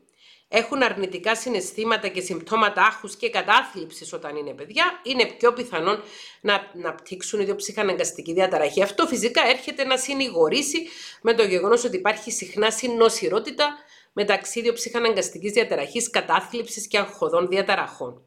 [0.52, 6.02] έχουν αρνητικά συναισθήματα και συμπτώματα άχους και κατάθλιψης όταν είναι παιδιά, είναι πιο πιθανόν
[6.40, 8.82] να, να πτύξουν ιδιοψυχαναγκαστική διαταραχή.
[8.82, 10.88] Αυτό φυσικά έρχεται να συνηγορήσει
[11.22, 13.76] με το γεγονός ότι υπάρχει συχνά συνοσυρότητα
[14.12, 18.22] μεταξύ ιδιοψυχαναγκαστικής διαταραχής, κατάθλιψης και αγχωδών διαταραχών.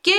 [0.00, 0.14] Και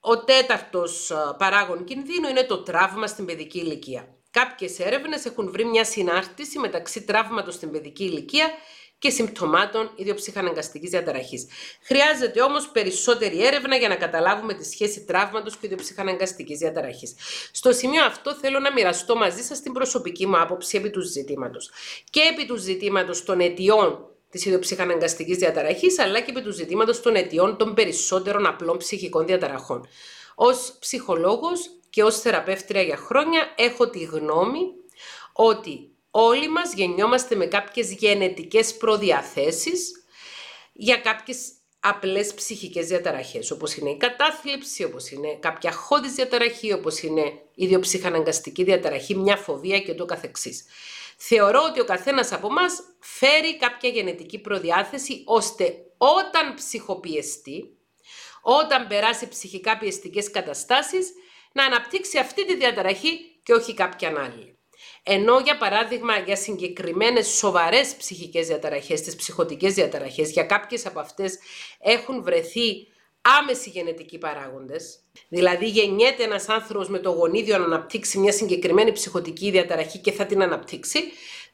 [0.00, 4.16] ο τέταρτος παράγον κινδύνου είναι το τραύμα στην παιδική ηλικία.
[4.30, 8.50] Κάποιες έρευνες έχουν βρει μια συνάρτηση μεταξύ τραύματος στην παιδική ηλικία
[9.02, 11.46] και συμπτωμάτων ιδιοψυχαναγκαστικής διαταραχής.
[11.82, 17.14] Χρειάζεται όμως περισσότερη έρευνα για να καταλάβουμε τη σχέση τραύματος και ιδιοψυχαναγκαστικής διαταραχής.
[17.52, 21.70] Στο σημείο αυτό θέλω να μοιραστώ μαζί σας την προσωπική μου άποψη επί του ζητήματος.
[22.10, 27.14] Και επί του ζητήματος των αιτιών της ιδιοψυχαναγκαστικής διαταραχής, αλλά και επί του ζητήματος των
[27.14, 29.86] αιτιών των περισσότερων απλών ψυχικών διαταραχών.
[30.34, 34.60] Ω ψυχολόγος και ως θεραπεύτρια για χρόνια έχω τη γνώμη
[35.32, 40.04] ότι όλοι μας γεννιόμαστε με κάποιες γενετικές προδιαθέσεις
[40.72, 47.02] για κάποιες απλές ψυχικές διαταραχές, όπως είναι η κατάθλιψη, όπως είναι κάποια χώδης διαταραχή, όπως
[47.02, 47.20] είναι
[47.54, 50.64] η ιδιοψυχαναγκαστική διαταραχή, μια φοβία και το καθεξής.
[51.16, 52.62] Θεωρώ ότι ο καθένας από εμά
[53.00, 57.76] φέρει κάποια γενετική προδιάθεση, ώστε όταν ψυχοπιεστεί,
[58.42, 61.12] όταν περάσει ψυχικά πιεστικές καταστάσεις,
[61.52, 64.56] να αναπτύξει αυτή τη διαταραχή και όχι κάποια άλλη.
[65.02, 71.38] Ενώ για παράδειγμα για συγκεκριμένες σοβαρές ψυχικές διαταραχές, τις ψυχοτικές διαταραχές, για κάποιες από αυτές
[71.78, 72.86] έχουν βρεθεί
[73.20, 79.50] άμεση γενετικοί παράγοντες, δηλαδή γεννιέται ένας άνθρωπος με το γονίδιο να αναπτύξει μια συγκεκριμένη ψυχοτική
[79.50, 81.00] διαταραχή και θα την αναπτύξει,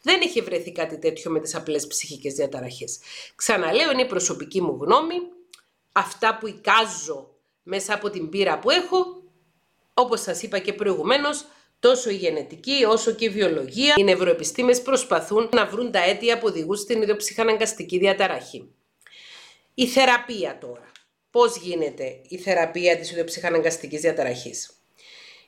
[0.02, 2.98] δεν έχει βρεθεί κάτι τέτοιο με τις απλές ψυχικές διαταραχές.
[3.34, 5.14] Ξαναλέω, είναι η προσωπική μου γνώμη,
[5.92, 7.30] αυτά που εικάζω
[7.62, 9.22] μέσα από την πείρα που έχω,
[9.94, 11.44] όπως σας είπα και προηγουμένως,
[11.80, 16.46] Τόσο η γενετική όσο και η βιολογία, οι νευροεπιστήμες προσπαθούν να βρουν τα αίτια που
[16.46, 18.74] οδηγούν στην ιδιοψυχαναγκαστική διαταραχή.
[19.74, 20.92] Η θεραπεία τώρα.
[21.30, 24.70] Πώς γίνεται η θεραπεία της ιδιοψυχαναγκαστικής διαταραχής;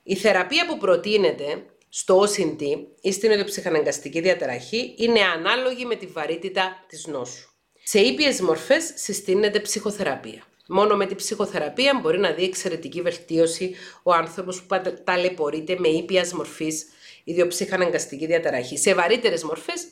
[0.03, 2.63] Η θεραπεία που προτείνεται στο OCT
[3.01, 7.51] ή στην ιδιοψυχαναγκαστική διαταραχή είναι ανάλογη με τη βαρύτητα της νόσου.
[7.83, 10.45] Σε ήπιες μορφές συστήνεται ψυχοθεραπεία.
[10.73, 16.33] Μόνο με την ψυχοθεραπεία μπορεί να δει εξαιρετική βελτίωση ο άνθρωπος που ταλαιπωρείται με ήπιας
[16.33, 16.87] μορφής
[17.25, 18.79] ιδιοψυχαναγκαστική διαταραχή.
[18.79, 19.87] Σε βαρύτερες μορφές,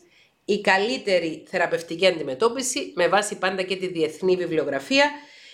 [0.45, 5.11] η καλύτερη θεραπευτική αντιμετώπιση, με βάση πάντα και τη διεθνή βιβλιογραφία,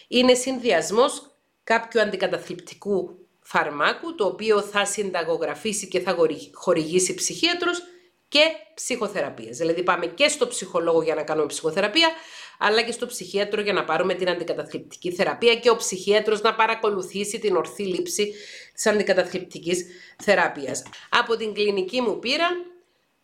[0.08, 6.16] είναι συνδυασμός κάποιου αντικαταθλιπτικού φαρμάκου, το οποίο θα συνταγογραφήσει και θα
[6.52, 7.82] χορηγήσει ψυχίατρος
[8.28, 8.40] και
[8.74, 9.56] ψυχοθεραπείας.
[9.56, 12.10] Δηλαδή πάμε και στο ψυχολόγο για να κάνουμε ψυχοθεραπεία,
[12.58, 17.38] αλλά και στο ψυχίατρο για να πάρουμε την αντικαταθλιπτική θεραπεία και ο ψυχίατρος να παρακολουθήσει
[17.38, 18.34] την ορθή λήψη
[18.74, 19.86] της αντικαταθλιπτικής
[20.22, 20.82] θεραπείας.
[21.08, 22.48] Από την κλινική μου πείρα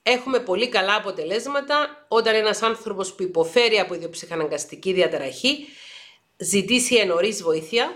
[0.03, 5.67] έχουμε πολύ καλά αποτελέσματα όταν ένας άνθρωπος που υποφέρει από ιδιοψυχαναγκαστική διαταραχή
[6.37, 7.91] ζητήσει ενωρίς βοήθεια,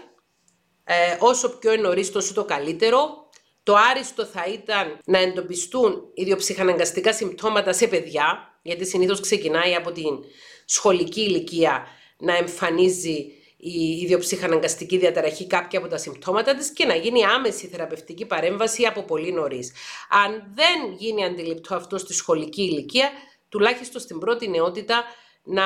[0.85, 3.23] ε, όσο πιο ενωρίς τόσο το καλύτερο.
[3.63, 10.25] Το άριστο θα ήταν να εντοπιστούν ιδιοψυχαναγκαστικά συμπτώματα σε παιδιά, γιατί συνήθως ξεκινάει από την
[10.65, 11.87] σχολική ηλικία
[12.19, 18.27] να εμφανίζει η ιδιοψυχαναγκαστική διαταραχή κάποια από τα συμπτώματα της και να γίνει άμεση θεραπευτική
[18.27, 19.73] παρέμβαση από πολύ νωρίς.
[20.09, 23.11] Αν δεν γίνει αντιληπτό αυτό στη σχολική ηλικία,
[23.49, 25.05] τουλάχιστον στην πρώτη νεότητα
[25.43, 25.65] να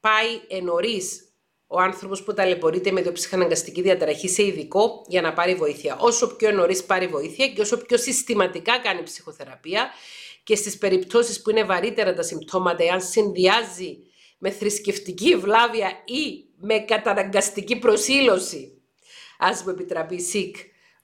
[0.00, 1.24] πάει ενωρίς
[1.66, 5.96] ο άνθρωπος που ταλαιπωρείται με ιδιοψυχαναγκαστική διαταραχή σε ειδικό για να πάρει βοήθεια.
[6.00, 9.90] Όσο πιο νωρίς πάρει βοήθεια και όσο πιο συστηματικά κάνει ψυχοθεραπεία
[10.50, 13.98] και στις περιπτώσεις που είναι βαρύτερα τα συμπτώματα, εάν συνδυάζει
[14.38, 18.82] με θρησκευτική ευλάβεια ή με καταναγκαστική προσήλωση,
[19.38, 20.56] ας μου επιτραπεί ΣΥΚ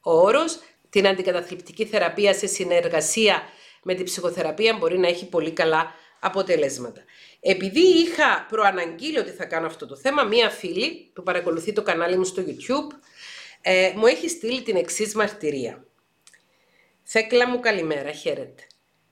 [0.02, 3.42] ο όρος, την αντικαταθλιπτική θεραπεία σε συνεργασία
[3.82, 7.04] με την ψυχοθεραπεία μπορεί να έχει πολύ καλά αποτελέσματα.
[7.40, 12.16] Επειδή είχα προαναγγείλει ότι θα κάνω αυτό το θέμα, μία φίλη που παρακολουθεί το κανάλι
[12.16, 12.98] μου στο YouTube
[13.60, 15.84] ε, μου έχει στείλει την εξής μαρτυρία.
[17.02, 18.66] Θέκλα μου καλημέρα, χαίρετε.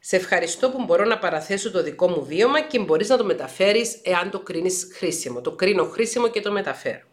[0.07, 4.01] Σε ευχαριστώ που μπορώ να παραθέσω το δικό μου βίωμα και μπορείς να το μεταφέρεις
[4.03, 5.41] εάν το κρίνεις χρήσιμο.
[5.41, 7.07] Το κρίνω χρήσιμο και το μεταφέρω.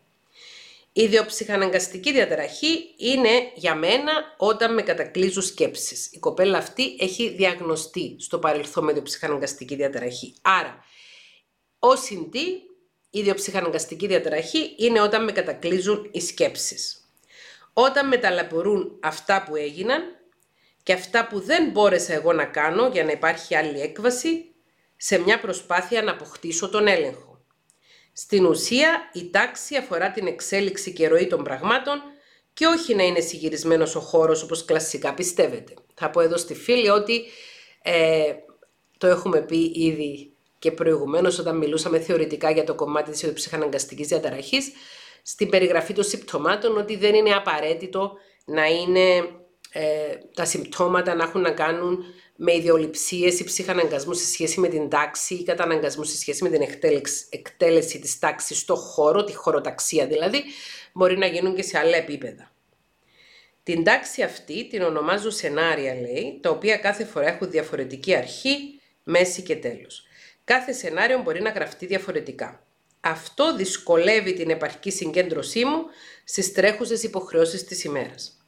[0.91, 6.10] Η ιδιοψυχαναγκαστική διαταραχή είναι για μένα όταν με κατακλείζουν σκέψεις.
[6.12, 10.36] Η κοπέλα αυτή έχει διαγνωστεί στο παρελθόν με ιδιοψυχαναγκαστική διαταραχή.
[10.41, 10.84] Άρα,
[11.80, 12.47] ο συντή,
[13.10, 17.10] η ιδιοψυχαναγκαστική διαταραχή είναι όταν με κατακλείζουν οι σκέψεις.
[17.73, 20.20] Όταν μεταλαπορούν αυτά που έγιναν,
[20.84, 24.46] και αυτά που δεν μπόρεσα εγώ να κάνω για να υπάρχει άλλη έκβαση
[24.98, 27.46] σε μια προσπάθεια να αποκτήσω τον έλεγχο.
[28.13, 32.02] Στην ουσία η τάξη αφορά την εξέλιξη και ροή των πραγμάτων
[32.54, 35.74] και όχι να είναι συγυρισμένος ο χώρος όπως κλασικά πιστεύετε.
[35.94, 37.24] Θα πω εδώ στη φίλη ότι
[37.82, 38.34] ε,
[38.98, 44.72] το έχουμε πει ήδη και προηγουμένως όταν μιλούσαμε θεωρητικά για το κομμάτι της ψυχαναγκαστικής διαταραχής
[45.22, 48.13] στην περιγραφή των συμπτωμάτων ότι δεν είναι απαραίτητο
[48.46, 49.24] να είναι
[49.73, 52.05] ε, τα συμπτώματα να έχουν να κάνουν
[52.36, 56.62] με ιδεολειψίες ή ψυχαναγκασμούς σε σχέση με την τάξη ή καταναγκασμούς σε σχέση με την
[56.62, 60.43] εκτέλεση, εκτέλεση της τάξης στο χώρο, τη χωροταξία δηλαδή,
[60.93, 62.51] μπορεί να γίνουν και σε άλλα επίπεδα.
[63.63, 69.41] Την τάξη αυτή την ονομάζω σενάρια, λέει, τα οποία κάθε φορά έχουν διαφορετική αρχή, μέση
[69.41, 70.03] και τέλος.
[70.43, 72.63] Κάθε σενάριο μπορεί να γραφτεί διαφορετικά.
[72.99, 75.84] Αυτό δυσκολεύει την επαρκή συγκέντρωσή μου
[76.23, 78.40] στις τρέχουσες υποχρεώσεις της ημέρας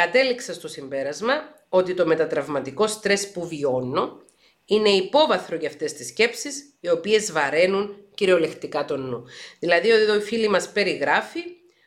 [0.00, 1.34] κατέληξα στο συμπέρασμα
[1.68, 4.22] ότι το μετατραυματικό στρες που βιώνω
[4.64, 9.24] είναι υπόβαθρο για αυτές τις σκέψεις οι οποίες βαραίνουν κυριολεκτικά τον νου.
[9.58, 11.40] Δηλαδή εδώ η φίλη μας περιγράφει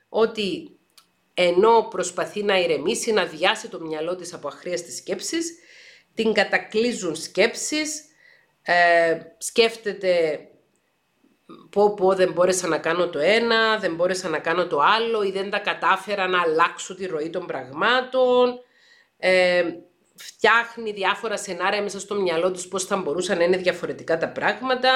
[0.10, 0.78] ότι
[1.34, 5.54] ενώ προσπαθεί να ηρεμήσει, να διάσει το μυαλό της από αχρίαστες σκέψεις,
[6.13, 8.06] την κατακλείζουν σκέψεις,
[8.62, 10.39] ε, σκέφτεται
[11.70, 15.32] πω πω δεν μπόρεσα να κάνω το ένα, δεν μπόρεσα να κάνω το άλλο ή
[15.32, 18.60] δεν τα κατάφερα να αλλάξω τη ροή των πραγμάτων.
[19.18, 19.64] Ε,
[20.16, 24.90] φτιάχνει διάφορα σενάρια μέσα στο μυαλό της πώς θα μπορούσαν να είναι διαφορετικά τα πράγματα.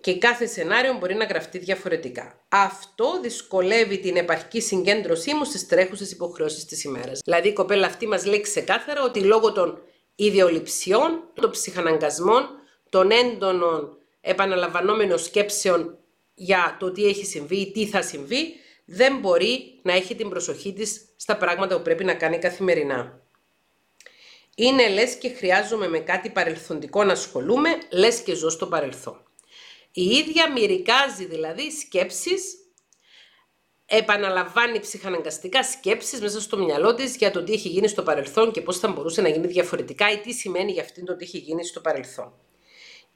[0.00, 2.40] Και κάθε σενάριο μπορεί να γραφτεί διαφορετικά.
[2.48, 7.20] Αυτό δυσκολεύει την επαρκή συγκέντρωσή μου στις τρέχουσες υποχρεώσεις της ημέρας.
[7.24, 9.82] Δηλαδή η κοπέλα αυτή μας λέει ξεκάθαρα ότι λόγω των
[10.14, 12.57] ιδεολειψιών, των ψυχαναγκασμών,
[12.88, 15.98] των έντονων επαναλαμβανόμενων σκέψεων
[16.34, 20.72] για το τι έχει συμβεί ή τι θα συμβεί, δεν μπορεί να έχει την προσοχή
[20.72, 23.22] της στα πράγματα που πρέπει να κάνει καθημερινά.
[24.56, 29.22] Είναι λες και χρειάζομαι με κάτι παρελθοντικό να ασχολούμαι, λες και ζω στο παρελθόν.
[29.92, 32.54] Η ίδια μυρικάζει δηλαδή σκέψεις,
[33.86, 38.60] επαναλαμβάνει ψυχαναγκαστικά σκέψεις μέσα στο μυαλό της για το τι έχει γίνει στο παρελθόν και
[38.60, 41.64] πώς θα μπορούσε να γίνει διαφορετικά ή τι σημαίνει για αυτήν το τι έχει γίνει
[41.64, 42.32] στο παρελθόν.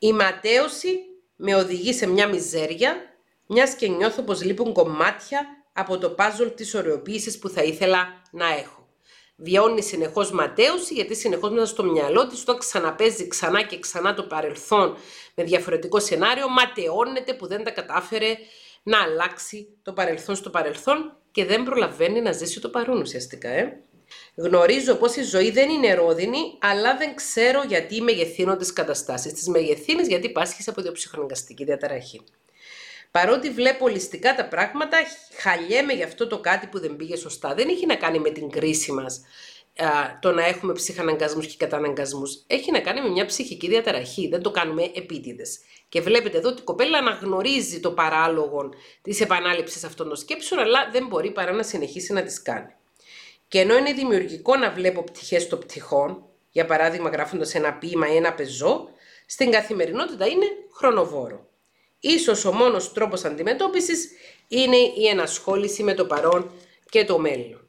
[0.05, 0.99] Η ματέωση
[1.37, 2.97] με οδηγεί σε μια μιζέρια,
[3.47, 8.47] μιας και νιώθω πως λείπουν κομμάτια από το πάζολ της ωρεοποίησης που θα ήθελα να
[8.47, 8.89] έχω.
[9.37, 14.23] Βιώνει συνεχώς ματέωση γιατί συνεχώς μέσα στο μυαλό της όταν ξαναπέζει ξανά και ξανά το
[14.23, 14.97] παρελθόν
[15.35, 18.37] με διαφορετικό σενάριο ματαιώνεται που δεν τα κατάφερε
[18.83, 23.49] να αλλάξει το παρελθόν στο παρελθόν και δεν προλαβαίνει να ζήσει το παρόν ουσιαστικά.
[23.49, 23.83] Ε.
[24.35, 29.33] Γνωρίζω πως η ζωή δεν είναι ρόδινη, αλλά δεν ξέρω γιατί μεγεθύνω τις καταστάσεις.
[29.33, 32.21] Τις μεγεθύνεις γιατί πάσχεις από διοψυχρονικαστική διαταραχή.
[33.11, 34.97] Παρότι βλέπω ολιστικά τα πράγματα,
[35.37, 37.55] χαλιέμαι γι' αυτό το κάτι που δεν πήγε σωστά.
[37.55, 39.21] Δεν έχει να κάνει με την κρίση μας
[40.21, 42.45] το να έχουμε ψυχαναγκασμούς και καταναγκασμούς.
[42.47, 44.29] Έχει να κάνει με μια ψυχική διαταραχή.
[44.29, 45.59] Δεν το κάνουμε επίτηδες.
[45.89, 48.69] Και βλέπετε εδώ ότι η κοπέλα αναγνωρίζει το παράλογο
[49.03, 52.75] της επανάληψης αυτών των σκέψεων, αλλά δεν μπορεί παρά να συνεχίσει να τις κάνει.
[53.53, 58.17] Και ενώ είναι δημιουργικό να βλέπω πτυχές των πτυχών, για παράδειγμα γράφοντας ένα ποίημα ή
[58.17, 58.89] ένα πεζό,
[59.27, 61.47] στην καθημερινότητα είναι χρονοβόρο.
[62.01, 64.11] ίσως ο μόνος τρόπος αντιμετώπισης
[64.49, 66.51] είναι η ενασχόληση με το παρόν
[66.91, 67.69] και το μέλλον.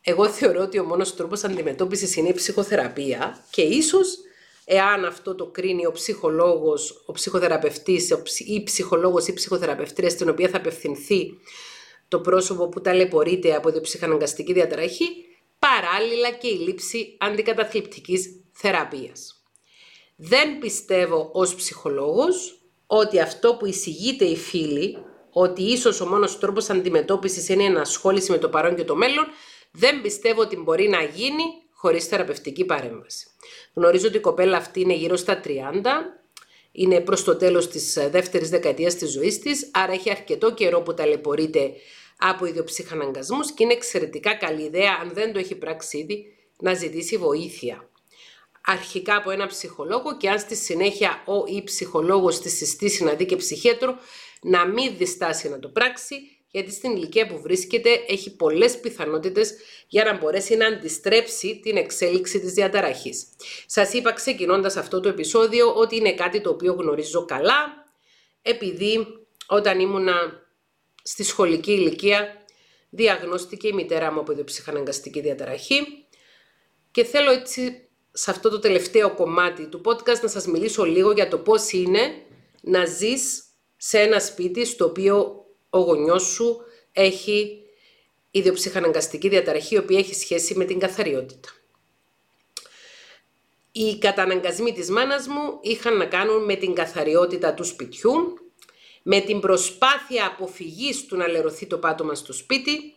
[0.00, 4.18] Εγώ θεωρώ ότι ο μόνος τρόπος αντιμετώπισης είναι η ψυχοθεραπεία και ίσως
[4.64, 10.56] εάν αυτό το κρίνει ο ψυχολόγος, ο ψυχοθεραπευτής ή ψυχολόγος ή ψυχοθεραπευτρία στην οποία θα
[10.56, 11.40] απευθυνθεί
[12.10, 15.08] το πρόσωπο που ταλαιπωρείται από την ψυχαναγκαστική διαταραχή,
[15.58, 19.44] παράλληλα και η λήψη αντικαταθλιπτικής θεραπείας.
[20.16, 24.98] Δεν πιστεύω ως ψυχολόγος ότι αυτό που εισηγείται η φίλη,
[25.30, 29.26] ότι ίσως ο μόνος τρόπος αντιμετώπισης είναι η ενασχόληση με το παρόν και το μέλλον,
[29.72, 33.26] δεν πιστεύω ότι μπορεί να γίνει χωρίς θεραπευτική παρέμβαση.
[33.74, 35.50] Γνωρίζω ότι η κοπέλα αυτή είναι γύρω στα 30,
[36.72, 40.94] είναι προς το τέλος της δεύτερης δεκαετίας της ζωής της, άρα έχει αρκετό καιρό που
[40.94, 41.72] ταλαιπωρείται
[42.18, 46.24] από ιδιοψυχαναγκασμούς και είναι εξαιρετικά καλή ιδέα, αν δεν το έχει πράξει ήδη,
[46.60, 47.88] να ζητήσει βοήθεια.
[48.64, 53.26] Αρχικά από ένα ψυχολόγο και αν στη συνέχεια ο ή ψυχολόγος τη συστήσει να δει
[53.26, 53.98] και ψυχέτρο,
[54.42, 56.14] να μην διστάσει να το πράξει,
[56.50, 59.54] γιατί στην ηλικία που βρίσκεται έχει πολλές πιθανότητες
[59.88, 63.26] για να μπορέσει να αντιστρέψει την εξέλιξη της διαταραχής.
[63.66, 67.84] Σας είπα ξεκινώντας αυτό το επεισόδιο ότι είναι κάτι το οποίο γνωρίζω καλά,
[68.42, 69.06] επειδή
[69.46, 70.46] όταν ήμουνα
[71.02, 72.44] στη σχολική ηλικία
[72.90, 75.80] διαγνώστηκε η μητέρα μου από ψυχαναγκαστική διαταραχή
[76.90, 81.28] και θέλω έτσι σε αυτό το τελευταίο κομμάτι του podcast να σας μιλήσω λίγο για
[81.28, 82.12] το πώς είναι
[82.60, 83.44] να ζεις
[83.76, 85.39] σε ένα σπίτι στο οποίο
[85.70, 86.56] ο γονιός σου
[86.92, 87.62] έχει
[88.30, 91.48] ιδιοψυχαναγκαστική διαταραχή η οποία έχει σχέση με την καθαριότητα.
[93.72, 98.34] Οι καταναγκασμοί της μάνας μου είχαν να κάνουν με την καθαριότητα του σπιτιού
[99.02, 102.94] με την προσπάθεια αποφυγής του να λερωθεί το πάτωμα στο σπίτι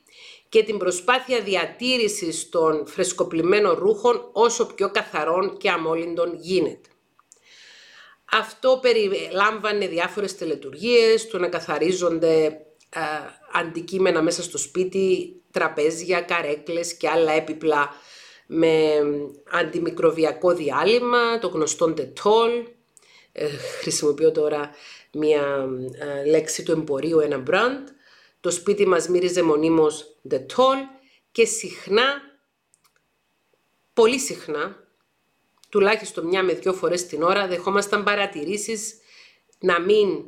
[0.50, 6.90] και την προσπάθεια διατήρησης των φρεσκοπλημένων ρούχων όσο πιο καθαρών και αμόλυντων γίνεται.
[8.34, 12.58] Αυτό περιλάμβανε διάφορες τελετουργίες, το να καθαρίζονται
[13.54, 17.90] αντικείμενα μέσα στο σπίτι, τραπέζια, καρέκλες και άλλα έπιπλα
[18.48, 19.02] με
[19.52, 22.52] αντιμικροβιακό διάλειμμα, το γνωστό τετόλ.
[23.32, 23.48] Ε,
[23.82, 24.70] χρησιμοποιώ τώρα
[25.12, 27.92] μια ε, λέξη του εμπορίου, ένα brand.
[28.40, 30.78] Το σπίτι μας μύριζε μονίμως Dettol
[31.32, 32.22] και συχνά,
[33.94, 34.83] πολύ συχνά,
[35.74, 38.98] τουλάχιστον μια με δυο φορές την ώρα, δεχόμασταν παρατηρήσεις
[39.60, 40.24] να μην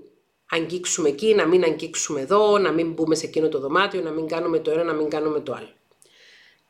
[0.49, 4.27] αγγίξουμε εκεί, να μην αγγίξουμε εδώ, να μην μπούμε σε εκείνο το δωμάτιο, να μην
[4.27, 5.73] κάνουμε το ένα, να μην κάνουμε το άλλο.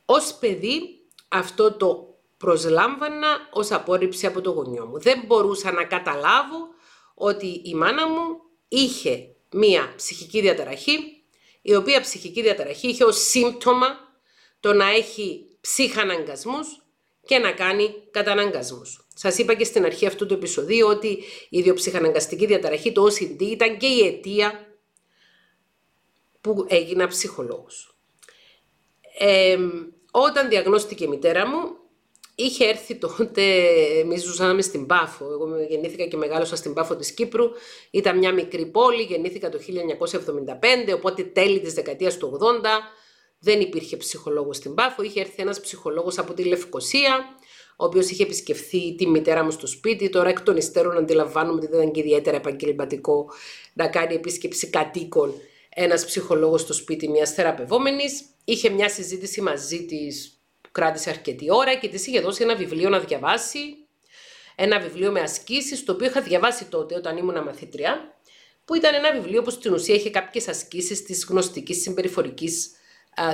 [0.05, 4.99] Ως παιδί αυτό το προσλάμβανα ως απόρριψη από το γονιό μου.
[4.99, 6.67] Δεν μπορούσα να καταλάβω
[7.13, 11.23] ότι η μάνα μου είχε μία ψυχική διαταραχή,
[11.61, 13.87] η οποία ψυχική διαταραχή είχε ως σύμπτωμα
[14.59, 16.84] το να έχει ψυχαναγκασμούς
[17.25, 19.07] και να κάνει καταναγκασμούς.
[19.15, 21.07] Σας είπα και στην αρχή αυτού του επεισοδίου ότι
[21.49, 24.67] η ιδιοψυχαναγκαστική διαταραχή, το OCD, ήταν και η αιτία
[26.41, 27.97] που έγινα ψυχολόγος.
[29.17, 29.57] Ε,
[30.11, 31.77] όταν διαγνώστηκε η μητέρα μου,
[32.37, 33.41] Είχε έρθει τότε,
[33.99, 35.25] εμείς ζούσαμε στην Πάφο.
[35.31, 37.45] Εγώ γεννήθηκα και μεγάλωσα στην Πάφο της Κύπρου.
[37.91, 39.59] Ήταν μια μικρή πόλη, γεννήθηκα το
[40.87, 42.45] 1975, οπότε τέλη της δεκαετίας του 80
[43.45, 45.03] δεν υπήρχε ψυχολόγος στην Πάφο.
[45.03, 47.35] Είχε έρθει ένας ψυχολόγος από τη Λευκοσία,
[47.75, 50.09] ο οποίος είχε επισκεφθεί τη μητέρα μου στο σπίτι.
[50.09, 53.29] Τώρα εκ των υστέρων αντιλαμβάνομαι ότι δεν ήταν και ιδιαίτερα επαγγελματικό
[53.73, 55.33] να κάνει επίσκεψη κατοίκων
[55.69, 58.23] ένας ψυχολόγος στο σπίτι μιας θεραπευόμενης.
[58.43, 60.39] Είχε μια συζήτηση μαζί της
[60.71, 63.59] κράτησε αρκετή ώρα και της είχε δώσει ένα βιβλίο να διαβάσει.
[64.55, 68.15] Ένα βιβλίο με ασκήσεις, το οποίο είχα διαβάσει τότε όταν ήμουν μαθήτρια,
[68.65, 72.71] που ήταν ένα βιβλίο που στην ουσία είχε κάποιες ασκήσεις της γνωστικής συμπεριφορικής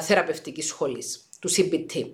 [0.01, 2.05] θεραπευτικής σχολής, του CBT.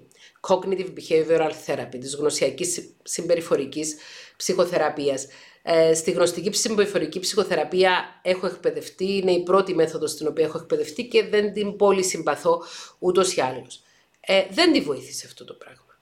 [0.47, 3.95] Cognitive Behavioral Therapy, της γνωσιακής συμπεριφορικής
[4.37, 5.27] ψυχοθεραπείας.
[5.61, 11.07] Ε, στη γνωστική συμπεριφορική ψυχοθεραπεία έχω εκπαιδευτεί, είναι η πρώτη μέθοδος στην οποία έχω εκπαιδευτεί
[11.07, 12.63] και δεν την πολύ συμπαθώ
[12.99, 13.81] ούτως ή άλλως.
[14.19, 15.99] Ε, δεν τη βοήθησε αυτό το πράγμα.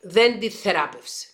[0.00, 1.26] Δεν τη θεράπευσε.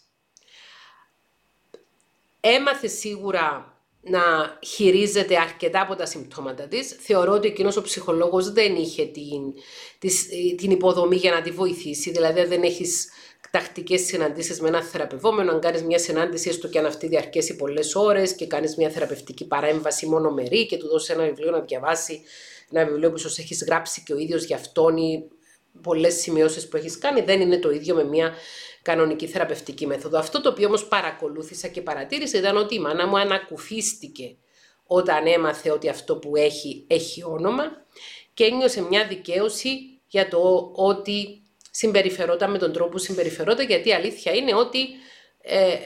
[2.40, 3.73] Έμαθε σίγουρα
[4.04, 4.20] να
[4.66, 6.96] χειρίζεται αρκετά από τα συμπτώματα της.
[7.00, 9.54] Θεωρώ ότι εκείνος ο ψυχολόγος δεν είχε την,
[10.56, 12.10] την υποδομή για να τη βοηθήσει.
[12.10, 13.08] Δηλαδή δεν έχεις
[13.50, 17.94] τακτικές συναντήσεις με ένα θεραπευόμενο, αν κάνεις μια συνάντηση έστω και αν αυτή διαρκέσει πολλές
[17.94, 22.22] ώρες και κάνεις μια θεραπευτική παρέμβαση μονομερή και του δώσεις ένα βιβλίο να διαβάσει,
[22.72, 25.24] ένα βιβλίο που ίσως έχεις γράψει και ο ίδιος για αυτόν ή
[25.82, 28.34] πολλές σημειώσεις που έχεις κάνει δεν είναι το ίδιο με μια
[28.82, 30.18] κανονική θεραπευτική μέθοδο.
[30.18, 34.36] Αυτό το οποίο όμως παρακολούθησα και παρατήρησα ήταν ότι η μάνα μου ανακουφίστηκε
[34.86, 37.64] όταν έμαθε ότι αυτό που έχει έχει όνομα
[38.34, 43.92] και ένιωσε μια δικαίωση για το ότι συμπεριφερόταν με τον τρόπο που συμπεριφερόταν γιατί η
[43.92, 44.88] αλήθεια είναι ότι
[45.40, 45.78] ε, ε,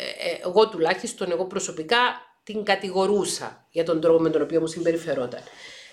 [0.45, 1.99] εγώ τουλάχιστον εγώ προσωπικά
[2.43, 5.43] την κατηγορούσα για τον τρόπο με τον οποίο μου συμπεριφερόταν.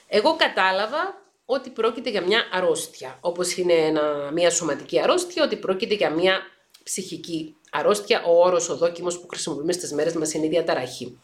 [0.08, 5.94] Εγώ κατάλαβα ότι πρόκειται για μια αρρώστια, όπως είναι ένα, μια σωματική αρρώστια, ότι πρόκειται
[5.94, 6.42] για μια
[6.84, 8.24] ψυχική αρρώστια.
[8.26, 11.20] Ο όρος, ο δόκιμος που χρησιμοποιούμε στις μέρες μας είναι η διαταραχή.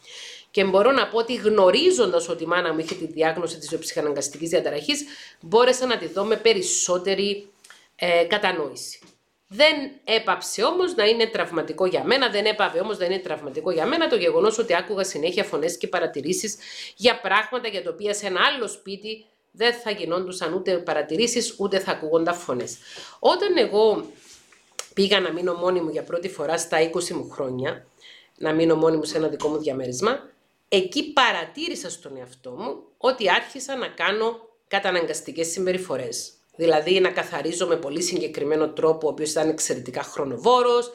[0.50, 4.48] Και μπορώ να πω ότι γνωρίζοντας ότι η μάνα μου είχε τη διάγνωση της ψυχαναγκαστικής
[4.48, 5.04] διαταραχής,
[5.40, 7.48] μπόρεσα να τη δω με περισσότερη
[7.96, 9.00] ε, κατανόηση.
[9.54, 13.86] Δεν έπαψε όμως να είναι τραυματικό για μένα, δεν έπαβε όμως να είναι τραυματικό για
[13.86, 16.56] μένα το γεγονός ότι άκουγα συνέχεια φωνές και παρατηρήσεις
[16.96, 21.78] για πράγματα για τα οποία σε ένα άλλο σπίτι δεν θα γινόντουσαν ούτε παρατηρήσεις ούτε
[21.78, 22.76] θα ακούγονταν φωνές.
[23.18, 24.06] Όταν εγώ
[24.94, 27.86] πήγα να μείνω μόνη μου για πρώτη φορά στα 20 μου χρόνια,
[28.38, 30.28] να μείνω μόνη μου σε ένα δικό μου διαμέρισμα,
[30.68, 36.32] εκεί παρατήρησα στον εαυτό μου ότι άρχισα να κάνω καταναγκαστικές συμπεριφορές.
[36.56, 40.90] Δηλαδή να καθαρίζω με πολύ συγκεκριμένο τρόπο, ο οποίος ήταν εξαιρετικά χρονοβόρος,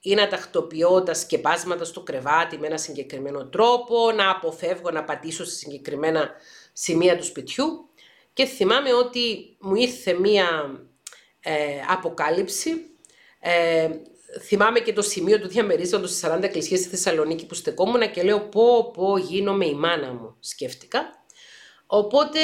[0.00, 5.44] ή να τακτοποιώ τα σκεπάσματα στο κρεβάτι με ένα συγκεκριμένο τρόπο, να αποφεύγω να πατήσω
[5.44, 6.30] σε συγκεκριμένα
[6.72, 7.87] σημεία του σπιτιού.
[8.38, 10.78] Και θυμάμαι ότι μου ήρθε μία
[11.40, 12.70] ε, αποκάλυψη
[13.40, 13.90] ε,
[14.40, 18.40] θυμάμαι και το σημείο του διαμερίζοντος στις 40 εκκλησίες στη Θεσσαλονίκη που στεκόμουν και λέω
[18.40, 21.24] πω πω γίνομαι η μάνα μου, σκέφτηκα.
[21.86, 22.38] Οπότε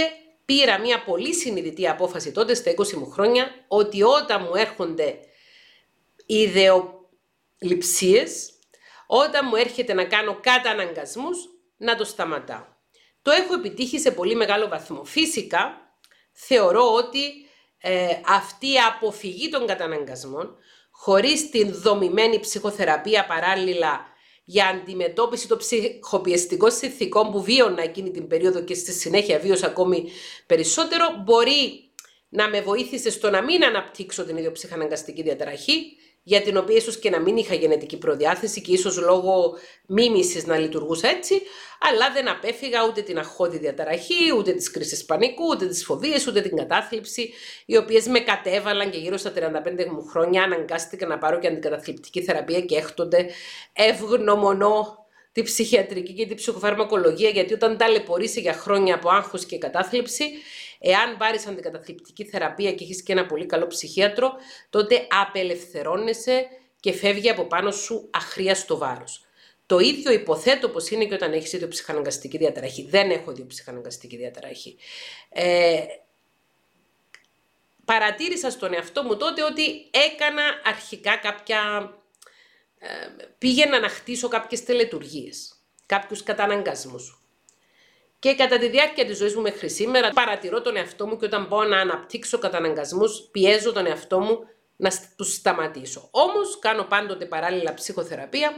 [0.45, 5.19] πήρα μια πολύ συνειδητή απόφαση τότε στα 20 μου χρόνια ότι όταν μου έρχονται
[6.27, 8.53] ιδεολειψίες,
[9.07, 11.39] όταν μου έρχεται να κάνω καταναγκασμούς,
[11.77, 12.65] να το σταματάω.
[13.23, 15.05] Το έχω επιτύχει σε πολύ μεγάλο βαθμό.
[15.05, 15.79] Φυσικά,
[16.35, 17.21] θεωρώ ότι
[17.81, 20.57] ε, αυτή η αποφυγή των καταναγκασμών
[20.91, 24.13] χωρίς την δομημένη ψυχοθεραπεία παράλληλα
[24.45, 30.11] για αντιμετώπιση των ψυχοπιεστικών συνθηκών που βίωνα εκείνη την περίοδο και στη συνέχεια βίωσα ακόμη
[30.47, 31.91] περισσότερο, μπορεί
[32.29, 35.97] να με βοήθησε στο να μην αναπτύξω την ιδιοψυχαναγκαστική διαταραχή,
[36.27, 39.53] για την οποία ίσως και να μην είχα γενετική προδιάθεση και ίσως λόγω
[39.87, 41.43] μίμησης να λειτουργούσα έτσι,
[41.81, 46.41] αλλά δεν απέφυγα ούτε την αχώδη διαταραχή, ούτε τις κρίσεις πανικού, ούτε τις φοβίες, ούτε
[46.41, 47.33] την κατάθλιψη,
[47.67, 52.23] οι οποίες με κατέβαλαν και γύρω στα 35 μου χρόνια αναγκάστηκα να πάρω και αντικαταθλιπτική
[52.23, 53.27] θεραπεία και έχτονται
[53.73, 60.25] ευγνωμονώ τη ψυχιατρική και τη ψυχοφαρμακολογία, γιατί όταν ταλαιπωρήσει για χρόνια από άγχος και κατάθλιψη,
[60.85, 64.33] εάν πάρεις αντικαταθλιπτική θεραπεία και έχεις και ένα πολύ καλό ψυχίατρο,
[64.71, 66.47] τότε απελευθερώνεσαι
[66.81, 69.27] και φεύγει από πάνω σου αχρίαστο βάρος.
[69.67, 72.87] Το ίδιο υποθέτω πως είναι και όταν έχεις ιδιοψυχαναγκαστική διαταραχή.
[72.91, 74.77] Δεν έχω ιδιοψυχαναγκαστική διαταραχή.
[75.29, 75.85] Ε,
[77.85, 81.93] παρατήρησα στον εαυτό μου τότε ότι έκανα αρχικά κάποια
[83.39, 85.55] πήγαινα να χτίσω κάποιες τελετουργίες,
[85.87, 87.24] κάποιους καταναγκασμούς.
[88.25, 91.49] Και κατά τη διάρκεια της ζωής μου μέχρι σήμερα παρατηρώ τον εαυτό μου και όταν
[91.49, 94.39] πάω να αναπτύξω καταναγκασμούς πιέζω τον εαυτό μου
[94.77, 96.09] να τους σταματήσω.
[96.11, 98.53] Όμως κάνω πάντοτε παράλληλα ψυχοθεραπεία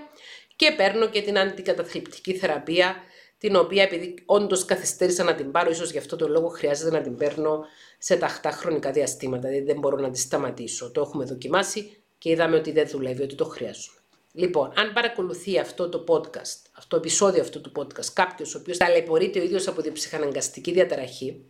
[0.56, 2.96] και παίρνω και την αντικαταθλιπτική θεραπεία
[3.38, 7.00] την οποία επειδή όντως καθυστέρησα να την πάρω, ίσως γι' αυτό το λόγο χρειάζεται να
[7.00, 7.64] την παίρνω
[7.98, 9.48] σε ταχτά χρονικά διαστήματα.
[9.48, 10.90] Δηλαδή δεν μπορώ να τη σταματήσω.
[10.90, 13.98] Το έχουμε δοκιμάσει και είδαμε ότι δεν δουλεύει, ότι το χρειάζομαι.
[14.38, 18.76] Λοιπόν, αν παρακολουθεί αυτό το podcast, αυτό το επεισόδιο αυτού του podcast, κάποιος ο οποίος
[18.76, 21.44] ταλαιπωρείται ο ίδιος από την ψυχαναγκαστική διαταραχή,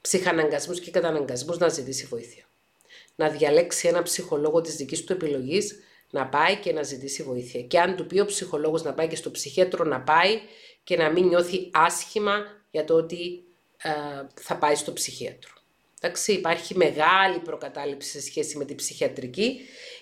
[0.00, 2.44] ψυχαναγκασμούς και καταναγκασμούς, να ζητήσει βοήθεια.
[3.14, 5.78] Να διαλέξει ένα ψυχολόγο της δικής του επιλογής,
[6.10, 7.62] να πάει και να ζητήσει βοήθεια.
[7.62, 10.40] Και αν του πει ο ψυχολόγος να πάει και στο ψυχίατρο, να πάει
[10.84, 13.44] και να μην νιώθει άσχημα για το ότι
[13.76, 13.90] ε,
[14.34, 15.52] θα πάει στο ψυχίατρο.
[16.00, 19.60] Εντάξει, υπάρχει μεγάλη προκατάληψη σε σχέση με την ψυχιατρική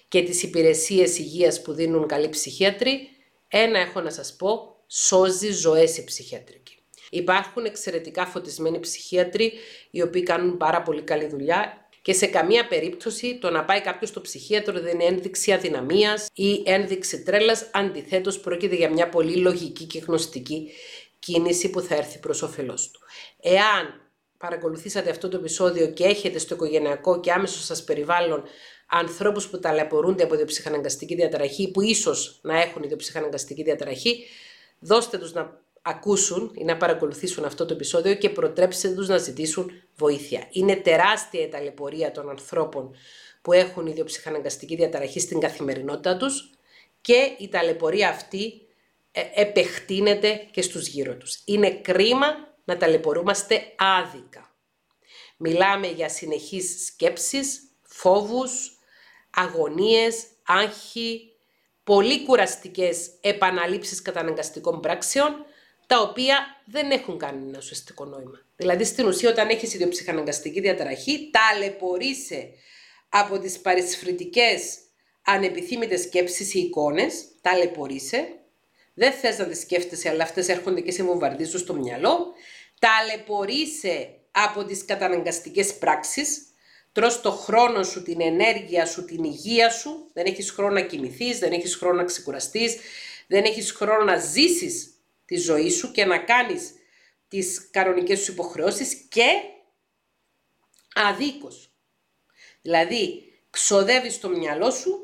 [0.09, 3.09] και τις υπηρεσίες υγείας που δίνουν καλοί ψυχίατροι,
[3.49, 6.79] ένα έχω να σας πω, σώζει ζωές η ψυχιατρική.
[7.11, 9.53] Υπάρχουν εξαιρετικά φωτισμένοι ψυχίατροι,
[9.91, 14.11] οι οποίοι κάνουν πάρα πολύ καλή δουλειά και σε καμία περίπτωση το να πάει κάποιος
[14.11, 19.85] στο ψυχίατρο δεν είναι ένδειξη αδυναμίας ή ένδειξη τρέλας, αντιθέτως πρόκειται για μια πολύ λογική
[19.85, 20.71] και γνωστική
[21.19, 23.01] κίνηση που θα έρθει προς όφελός του.
[23.41, 24.04] Εάν
[24.39, 28.43] παρακολουθήσατε αυτό το επεισόδιο και έχετε στο οικογενειακό και άμεσο σας περιβάλλον
[28.87, 34.25] ανθρώπους που ταλαιπωρούνται από ιδιοψυχαναγκαστική διαταραχή που ίσως να έχουν ιδιοψυχαναγκαστική διαταραχή,
[34.79, 39.71] δώστε τους να ακούσουν ή να παρακολουθήσουν αυτό το επεισόδιο και προτρέψτε τους να ζητήσουν
[39.97, 40.47] βοήθεια.
[40.51, 42.95] Είναι τεράστια η ταλαιπωρία των ανθρώπων
[43.43, 46.51] που έχουν ιδιοψυχαναγκαστική διαταραχή στην καθημερινότητα τους
[47.01, 48.67] και η ταλαιπωρία αυτή
[49.13, 51.43] ε, επεκτείνεται και στους γύρω τους.
[51.45, 54.55] Είναι κρίμα να ταλαιπωρούμαστε άδικα.
[55.37, 58.79] Μιλάμε για συνεχείς σκέψεις, φόβους,
[59.31, 61.33] αγωνίες, άγχη,
[61.85, 65.45] πολύ κουραστικές επαναλήψεις καταναγκαστικών πράξεων,
[65.87, 68.41] τα οποία δεν έχουν κανένα ουσιαστικό νόημα.
[68.57, 72.51] Δηλαδή, στην ουσία, όταν έχεις ιδιοψυχαναγκαστική διαταραχή, ταλαιπωρείσαι
[73.09, 74.79] από τις παρισφρητικές
[75.25, 78.29] ανεπιθύμητες σκέψεις ή εικόνες, ταλαιπωρείσαι,
[78.95, 82.33] δεν θες να τις σκέφτεσαι, αλλά αυτές έρχονται και σε βομβαρδίζουν στο μυαλό.
[82.79, 86.43] Ταλαιπωρείσαι από τις καταναγκαστικές πράξεις,
[86.93, 91.39] τρως το χρόνο σου, την ενέργεια σου, την υγεία σου, δεν έχεις χρόνο να κοιμηθείς,
[91.39, 92.77] δεν έχεις χρόνο να ξεκουραστείς,
[93.27, 96.73] δεν έχεις χρόνο να ζήσεις τη ζωή σου και να κάνεις
[97.29, 99.27] τις κανονικές σου υποχρεώσεις και
[100.95, 101.71] αδίκως.
[102.63, 105.04] Δηλαδή, ξοδεύεις το μυαλό σου,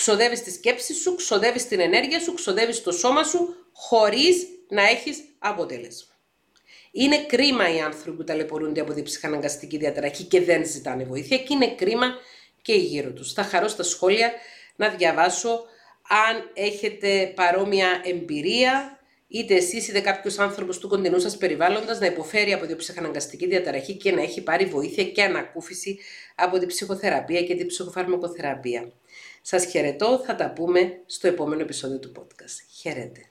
[0.00, 5.18] ξοδεύεις τη σκέψη σου, ξοδεύεις την ενέργεια σου, ξοδεύεις το σώμα σου, χωρίς να έχεις
[5.38, 6.14] αποτέλεσμα.
[6.92, 11.54] Είναι κρίμα οι άνθρωποι που ταλαιπωρούνται από την ψυχαναγκαστική διαταραχή και δεν ζητάνε βοήθεια και
[11.54, 12.06] είναι κρίμα
[12.62, 13.32] και γύρω τους.
[13.32, 14.32] Θα χαρώ στα σχόλια
[14.76, 15.64] να διαβάσω
[16.28, 18.98] αν έχετε παρόμοια εμπειρία
[19.28, 23.94] είτε εσείς είτε κάποιος άνθρωπος του κοντινού σας περιβάλλοντας να υποφέρει από την ψυχαναγκαστική διαταραχή
[23.94, 25.98] και να έχει πάρει βοήθεια και ανακούφιση
[26.34, 28.92] από την ψυχοθεραπεία και την ψυχοφαρμακοθεραπεία.
[29.42, 32.64] Σας χαιρετώ, θα τα πούμε στο επόμενο επεισόδιο του podcast.
[32.80, 33.30] Χαίρετε.